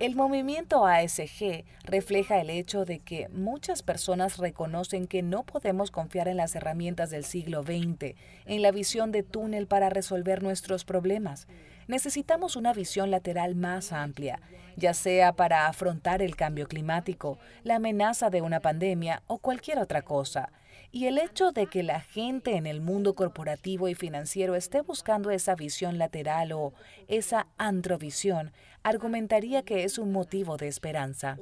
El 0.00 0.16
movimiento 0.16 0.86
ASG 0.86 1.64
refleja 1.84 2.40
el 2.40 2.50
hecho 2.50 2.84
de 2.84 2.98
que 2.98 3.28
muchas 3.28 3.84
personas 3.84 4.38
reconocen 4.38 5.06
que 5.06 5.22
no 5.22 5.44
podemos 5.44 5.92
confiar 5.92 6.26
en 6.26 6.36
las 6.36 6.56
herramientas 6.56 7.10
del 7.10 7.24
siglo 7.24 7.62
XX, 7.62 8.16
en 8.44 8.62
la 8.62 8.72
visión 8.72 9.12
de 9.12 9.22
túnel 9.22 9.68
para 9.68 9.90
resolver 9.90 10.42
nuestros 10.42 10.84
problemas. 10.84 11.46
Necesitamos 11.86 12.56
una 12.56 12.72
visión 12.72 13.12
lateral 13.12 13.54
más 13.54 13.92
amplia, 13.92 14.40
ya 14.76 14.94
sea 14.94 15.32
para 15.32 15.68
afrontar 15.68 16.22
el 16.22 16.34
cambio 16.34 16.66
climático, 16.66 17.38
la 17.62 17.76
amenaza 17.76 18.30
de 18.30 18.42
una 18.42 18.58
pandemia 18.58 19.22
o 19.28 19.38
cualquier 19.38 19.78
otra 19.78 20.02
cosa. 20.02 20.50
Y 20.94 21.06
el 21.06 21.18
hecho 21.18 21.50
de 21.50 21.66
que 21.66 21.82
la 21.82 21.98
gente 21.98 22.54
en 22.54 22.66
el 22.66 22.80
mundo 22.80 23.16
corporativo 23.16 23.88
y 23.88 23.96
financiero 23.96 24.54
esté 24.54 24.80
buscando 24.80 25.32
esa 25.32 25.56
visión 25.56 25.98
lateral 25.98 26.52
o 26.52 26.72
esa 27.08 27.48
antrovisión 27.58 28.52
argumentaría 28.84 29.64
que 29.64 29.82
es 29.82 29.98
un 29.98 30.12
motivo 30.12 30.56
de 30.56 30.68
esperanza. 30.68 31.36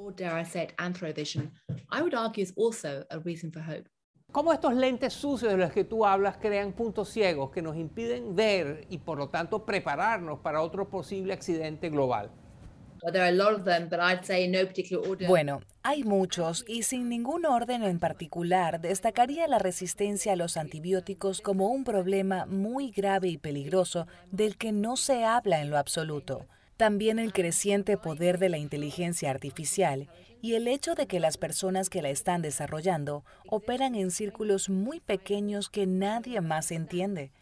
¿Cómo 4.30 4.54
estos 4.54 4.74
lentes 4.74 5.12
sucios 5.12 5.52
de 5.52 5.58
los 5.58 5.70
que 5.70 5.84
tú 5.84 6.06
hablas 6.06 6.38
crean 6.38 6.72
puntos 6.72 7.10
ciegos 7.10 7.50
que 7.50 7.60
nos 7.60 7.76
impiden 7.76 8.34
ver 8.34 8.86
y 8.88 8.96
por 8.96 9.18
lo 9.18 9.28
tanto 9.28 9.66
prepararnos 9.66 10.38
para 10.38 10.62
otro 10.62 10.88
posible 10.88 11.34
accidente 11.34 11.90
global? 11.90 12.30
Bueno, 15.26 15.60
hay 15.82 16.04
muchos 16.04 16.64
y 16.68 16.84
sin 16.84 17.08
ningún 17.08 17.44
orden 17.44 17.82
en 17.82 17.98
particular 17.98 18.80
destacaría 18.80 19.48
la 19.48 19.58
resistencia 19.58 20.34
a 20.34 20.36
los 20.36 20.56
antibióticos 20.56 21.40
como 21.40 21.68
un 21.68 21.82
problema 21.82 22.46
muy 22.46 22.92
grave 22.92 23.28
y 23.28 23.38
peligroso 23.38 24.06
del 24.30 24.56
que 24.56 24.70
no 24.70 24.96
se 24.96 25.24
habla 25.24 25.60
en 25.60 25.70
lo 25.70 25.78
absoluto. 25.78 26.46
También 26.76 27.18
el 27.18 27.32
creciente 27.32 27.96
poder 27.96 28.38
de 28.38 28.48
la 28.48 28.58
inteligencia 28.58 29.30
artificial 29.30 30.08
y 30.40 30.54
el 30.54 30.68
hecho 30.68 30.94
de 30.94 31.06
que 31.06 31.20
las 31.20 31.36
personas 31.36 31.90
que 31.90 32.02
la 32.02 32.10
están 32.10 32.40
desarrollando 32.40 33.24
operan 33.48 33.94
en 33.94 34.10
círculos 34.10 34.68
muy 34.68 35.00
pequeños 35.00 35.68
que 35.68 35.86
nadie 35.86 36.40
más 36.40 36.70
entiende 36.70 37.32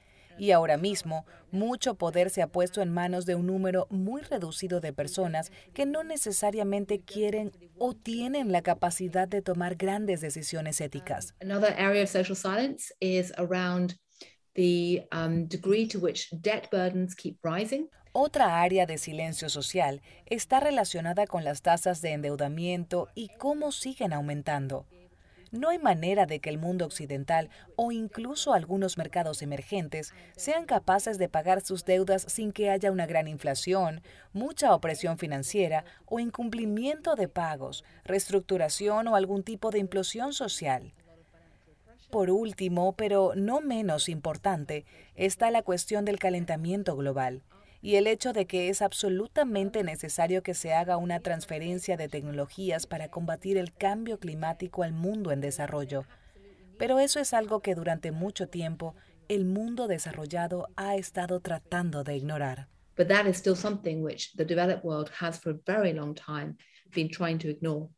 y 0.41 0.53
ahora 0.53 0.79
mismo, 0.79 1.27
mucho 1.51 1.97
poder 1.97 2.31
se 2.31 2.41
ha 2.41 2.47
puesto 2.47 2.81
en 2.81 2.91
manos 2.91 3.27
de 3.27 3.35
un 3.35 3.47
número 3.47 3.87
muy 3.91 4.23
reducido 4.23 4.81
de 4.81 4.95
personas 4.95 5.53
que 5.75 5.85
no 5.85 6.03
necesariamente 6.03 7.01
quieren 7.01 7.53
o 7.79 7.93
tienen 7.93 8.51
la 8.51 8.63
capacidad 8.63 9.29
de 9.29 9.43
tomar 9.43 9.77
grandes 9.77 10.23
decisiones 10.23 10.81
éticas. 10.81 11.35
the 14.55 15.07
um, 15.13 15.47
degree 15.47 15.87
to 15.87 15.99
which 15.99 16.29
debt 16.43 16.69
burdens 16.73 17.15
keep 17.15 17.39
rising. 17.43 17.87
Otra 18.13 18.61
área 18.61 18.87
de 18.87 18.99
silencio 18.99 19.49
social 19.49 20.03
está 20.27 20.59
relacionada 20.59 21.27
con 21.27 21.45
las 21.45 21.63
tasas 21.63 22.03
de 22.03 22.13
endeudamiento 22.13 23.07
y 23.15 23.29
cómo 23.39 23.71
siguen 23.71 24.13
aumentando. 24.13 24.87
No 25.53 25.71
hay 25.71 25.79
manera 25.79 26.27
de 26.27 26.39
que 26.39 26.49
el 26.49 26.59
mundo 26.59 26.85
occidental 26.85 27.51
o 27.75 27.91
incluso 27.91 28.53
algunos 28.53 28.97
mercados 28.97 29.43
emergentes 29.43 30.15
sean 30.37 30.65
capaces 30.65 31.19
de 31.19 31.29
pagar 31.29 31.61
sus 31.61 31.85
deudas 31.85 32.23
sin 32.23 32.53
que 32.53 32.71
haya 32.71 32.93
una 32.93 33.07
gran 33.07 33.27
inflación, 33.27 34.01
mucha 34.33 34.73
opresión 34.75 35.19
financiera 35.19 35.85
o 36.07 36.21
incumplimiento 36.21 37.17
de 37.17 37.27
pagos, 37.27 37.85
reestructuración 38.05 39.09
o 39.09 39.17
algún 39.17 39.43
tipo 39.43 39.71
de 39.71 39.81
implosión 39.81 40.33
social. 40.33 40.93
Por 42.11 42.31
último, 42.31 42.93
pero 42.93 43.33
no 43.35 43.61
menos 43.61 44.09
importante, 44.09 44.85
está 45.17 45.51
la 45.51 45.63
cuestión 45.63 46.05
del 46.05 46.19
calentamiento 46.19 46.97
global 46.97 47.43
y 47.83 47.97
el 47.97 48.07
hecho 48.07 48.33
de 48.33 48.47
que 48.47 48.69
es 48.69 48.83
absolutamente 48.83 49.83
necesario 49.83 50.43
que 50.43 50.55
se 50.55 50.75
haga 50.75 50.97
una 50.97 51.21
transferencia 51.21 51.97
de 51.97 52.09
tecnologías 52.09 52.87
para 52.87 53.09
combatir 53.09 53.57
el 53.57 53.73
cambio 53.73 54.19
climático 54.19 54.83
al 54.83 54.93
mundo 54.93 55.33
en 55.33 55.41
desarrollo. 55.41 56.05
Pero 56.79 56.99
eso 56.99 57.21
es 57.21 57.35
algo 57.35 57.61
que 57.61 57.75
durante 57.75 58.13
mucho 58.13 58.49
tiempo 58.49 58.95
el 59.29 59.45
mundo 59.45 59.87
desarrollado 59.87 60.69
ha 60.77 60.97
estado 60.97 61.41
tratando 61.41 62.05
de 62.05 62.17
ignorar. 62.17 62.69
But 62.97 63.09
that 63.09 63.27
is 63.27 63.37
still 63.37 63.57
something 63.57 64.03
which 64.03 64.33
the 64.37 64.45
developed 64.45 64.85
world 64.85 65.11
has 65.21 65.39
for 65.41 65.53
a 65.53 65.59
very 65.67 65.93
long 65.93 66.15
time 66.15 66.57
been 66.95 67.09
trying 67.09 67.39
to 67.39 67.49
ignore. 67.49 67.89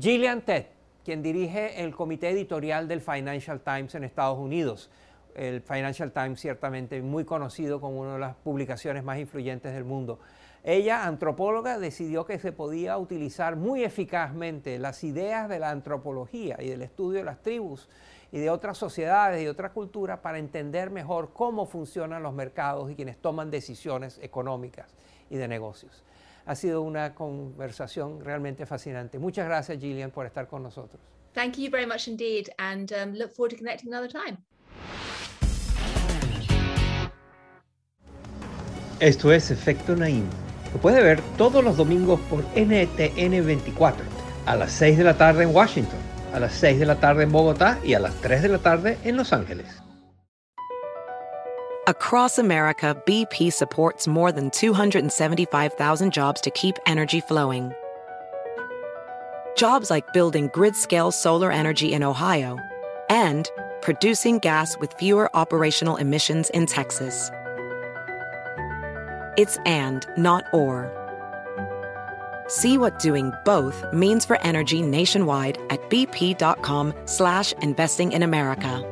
Gillian 0.00 0.42
Tett 0.42 0.80
quien 1.04 1.22
dirige 1.22 1.82
el 1.82 1.94
comité 1.94 2.30
editorial 2.30 2.86
del 2.86 3.00
Financial 3.00 3.60
Times 3.60 3.94
en 3.94 4.04
Estados 4.04 4.38
Unidos. 4.38 4.90
El 5.34 5.62
Financial 5.62 6.12
Times 6.12 6.40
ciertamente 6.40 7.00
muy 7.02 7.24
conocido 7.24 7.80
como 7.80 8.00
una 8.00 8.14
de 8.14 8.18
las 8.20 8.36
publicaciones 8.36 9.04
más 9.04 9.18
influyentes 9.18 9.72
del 9.72 9.84
mundo. 9.84 10.20
Ella, 10.62 11.06
antropóloga, 11.06 11.78
decidió 11.78 12.26
que 12.26 12.38
se 12.38 12.52
podía 12.52 12.98
utilizar 12.98 13.56
muy 13.56 13.82
eficazmente 13.82 14.78
las 14.78 15.02
ideas 15.04 15.48
de 15.48 15.58
la 15.58 15.70
antropología 15.70 16.56
y 16.60 16.68
del 16.68 16.82
estudio 16.82 17.20
de 17.20 17.24
las 17.24 17.40
tribus 17.42 17.88
y 18.30 18.38
de 18.38 18.50
otras 18.50 18.76
sociedades 18.76 19.42
y 19.42 19.46
otras 19.46 19.72
culturas 19.72 20.18
para 20.20 20.38
entender 20.38 20.90
mejor 20.90 21.32
cómo 21.32 21.66
funcionan 21.66 22.22
los 22.22 22.34
mercados 22.34 22.90
y 22.90 22.94
quienes 22.94 23.16
toman 23.16 23.50
decisiones 23.50 24.18
económicas 24.22 24.94
y 25.30 25.36
de 25.36 25.48
negocios. 25.48 26.04
Ha 26.44 26.54
sido 26.54 26.82
una 26.82 27.14
conversación 27.14 28.24
realmente 28.24 28.66
fascinante. 28.66 29.18
Muchas 29.18 29.46
gracias, 29.46 29.78
Gillian, 29.80 30.10
por 30.10 30.26
estar 30.26 30.46
con 30.46 30.62
nosotros. 30.62 31.00
Thank 31.32 31.58
you 31.58 31.70
very 31.70 31.86
much 31.86 32.08
indeed, 32.08 32.50
and 32.58 32.92
um, 32.92 33.14
look 33.14 33.32
forward 33.32 33.50
to 33.50 33.56
connecting 33.56 33.92
another 33.92 34.10
time. 34.10 34.38
Esto 39.00 39.32
es 39.32 39.50
Efecto 39.50 39.96
Naim. 39.96 40.24
Lo 40.74 40.80
puede 40.80 41.02
ver 41.02 41.22
todos 41.38 41.64
los 41.64 41.78
domingos 41.78 42.20
por 42.28 42.44
NTN 42.54 43.46
24, 43.46 44.04
a 44.44 44.56
las 44.56 44.72
6 44.72 44.98
de 44.98 45.04
la 45.04 45.16
tarde 45.16 45.44
en 45.44 45.54
Washington, 45.54 45.98
a 46.34 46.38
las 46.38 46.52
6 46.52 46.78
de 46.78 46.84
la 46.84 46.96
tarde 46.96 47.22
en 47.22 47.32
Bogotá 47.32 47.78
y 47.82 47.94
a 47.94 47.98
las 47.98 48.14
3 48.16 48.42
de 48.42 48.48
la 48.50 48.58
tarde 48.58 48.98
en 49.04 49.16
Los 49.16 49.32
Ángeles. 49.32 49.66
Across 51.86 52.38
America, 52.38 52.94
BP 53.06 53.50
supports 53.50 54.06
more 54.06 54.32
than 54.32 54.50
275,000 54.50 56.12
jobs 56.12 56.42
to 56.42 56.50
keep 56.50 56.76
energy 56.84 57.20
flowing. 57.20 57.72
Jobs 59.56 59.88
like 59.90 60.12
building 60.12 60.50
grid 60.52 60.76
scale 60.76 61.10
solar 61.10 61.50
energy 61.50 61.94
in 61.94 62.02
Ohio 62.04 62.58
and 63.08 63.50
producing 63.80 64.40
gas 64.40 64.76
with 64.78 64.92
fewer 64.98 65.34
operational 65.34 65.96
emissions 65.96 66.50
in 66.50 66.66
Texas. 66.66 67.30
It's 69.40 69.56
and, 69.64 70.06
not 70.18 70.44
or. 70.52 70.92
See 72.46 72.76
what 72.76 72.98
doing 72.98 73.32
both 73.46 73.90
means 73.90 74.26
for 74.26 74.38
energy 74.42 74.82
nationwide 74.82 75.56
at 75.70 75.80
bp.com 75.88 76.92
slash 77.06 77.52
investing 77.62 78.12
in 78.12 78.22
America. 78.22 78.84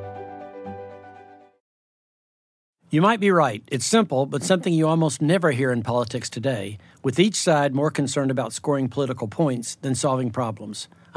You 2.88 3.02
might 3.02 3.20
be 3.20 3.30
right. 3.30 3.62
It's 3.70 3.84
simple, 3.84 4.24
but 4.24 4.42
something 4.42 4.72
you 4.72 4.88
almost 4.88 5.20
never 5.20 5.50
hear 5.50 5.70
in 5.70 5.82
politics 5.82 6.30
today, 6.30 6.78
with 7.04 7.20
each 7.20 7.36
side 7.36 7.74
more 7.74 7.90
concerned 7.90 8.30
about 8.30 8.54
scoring 8.54 8.88
political 8.88 9.28
points 9.28 9.74
than 9.82 9.94
solving 9.94 10.30
problems. 10.30 10.88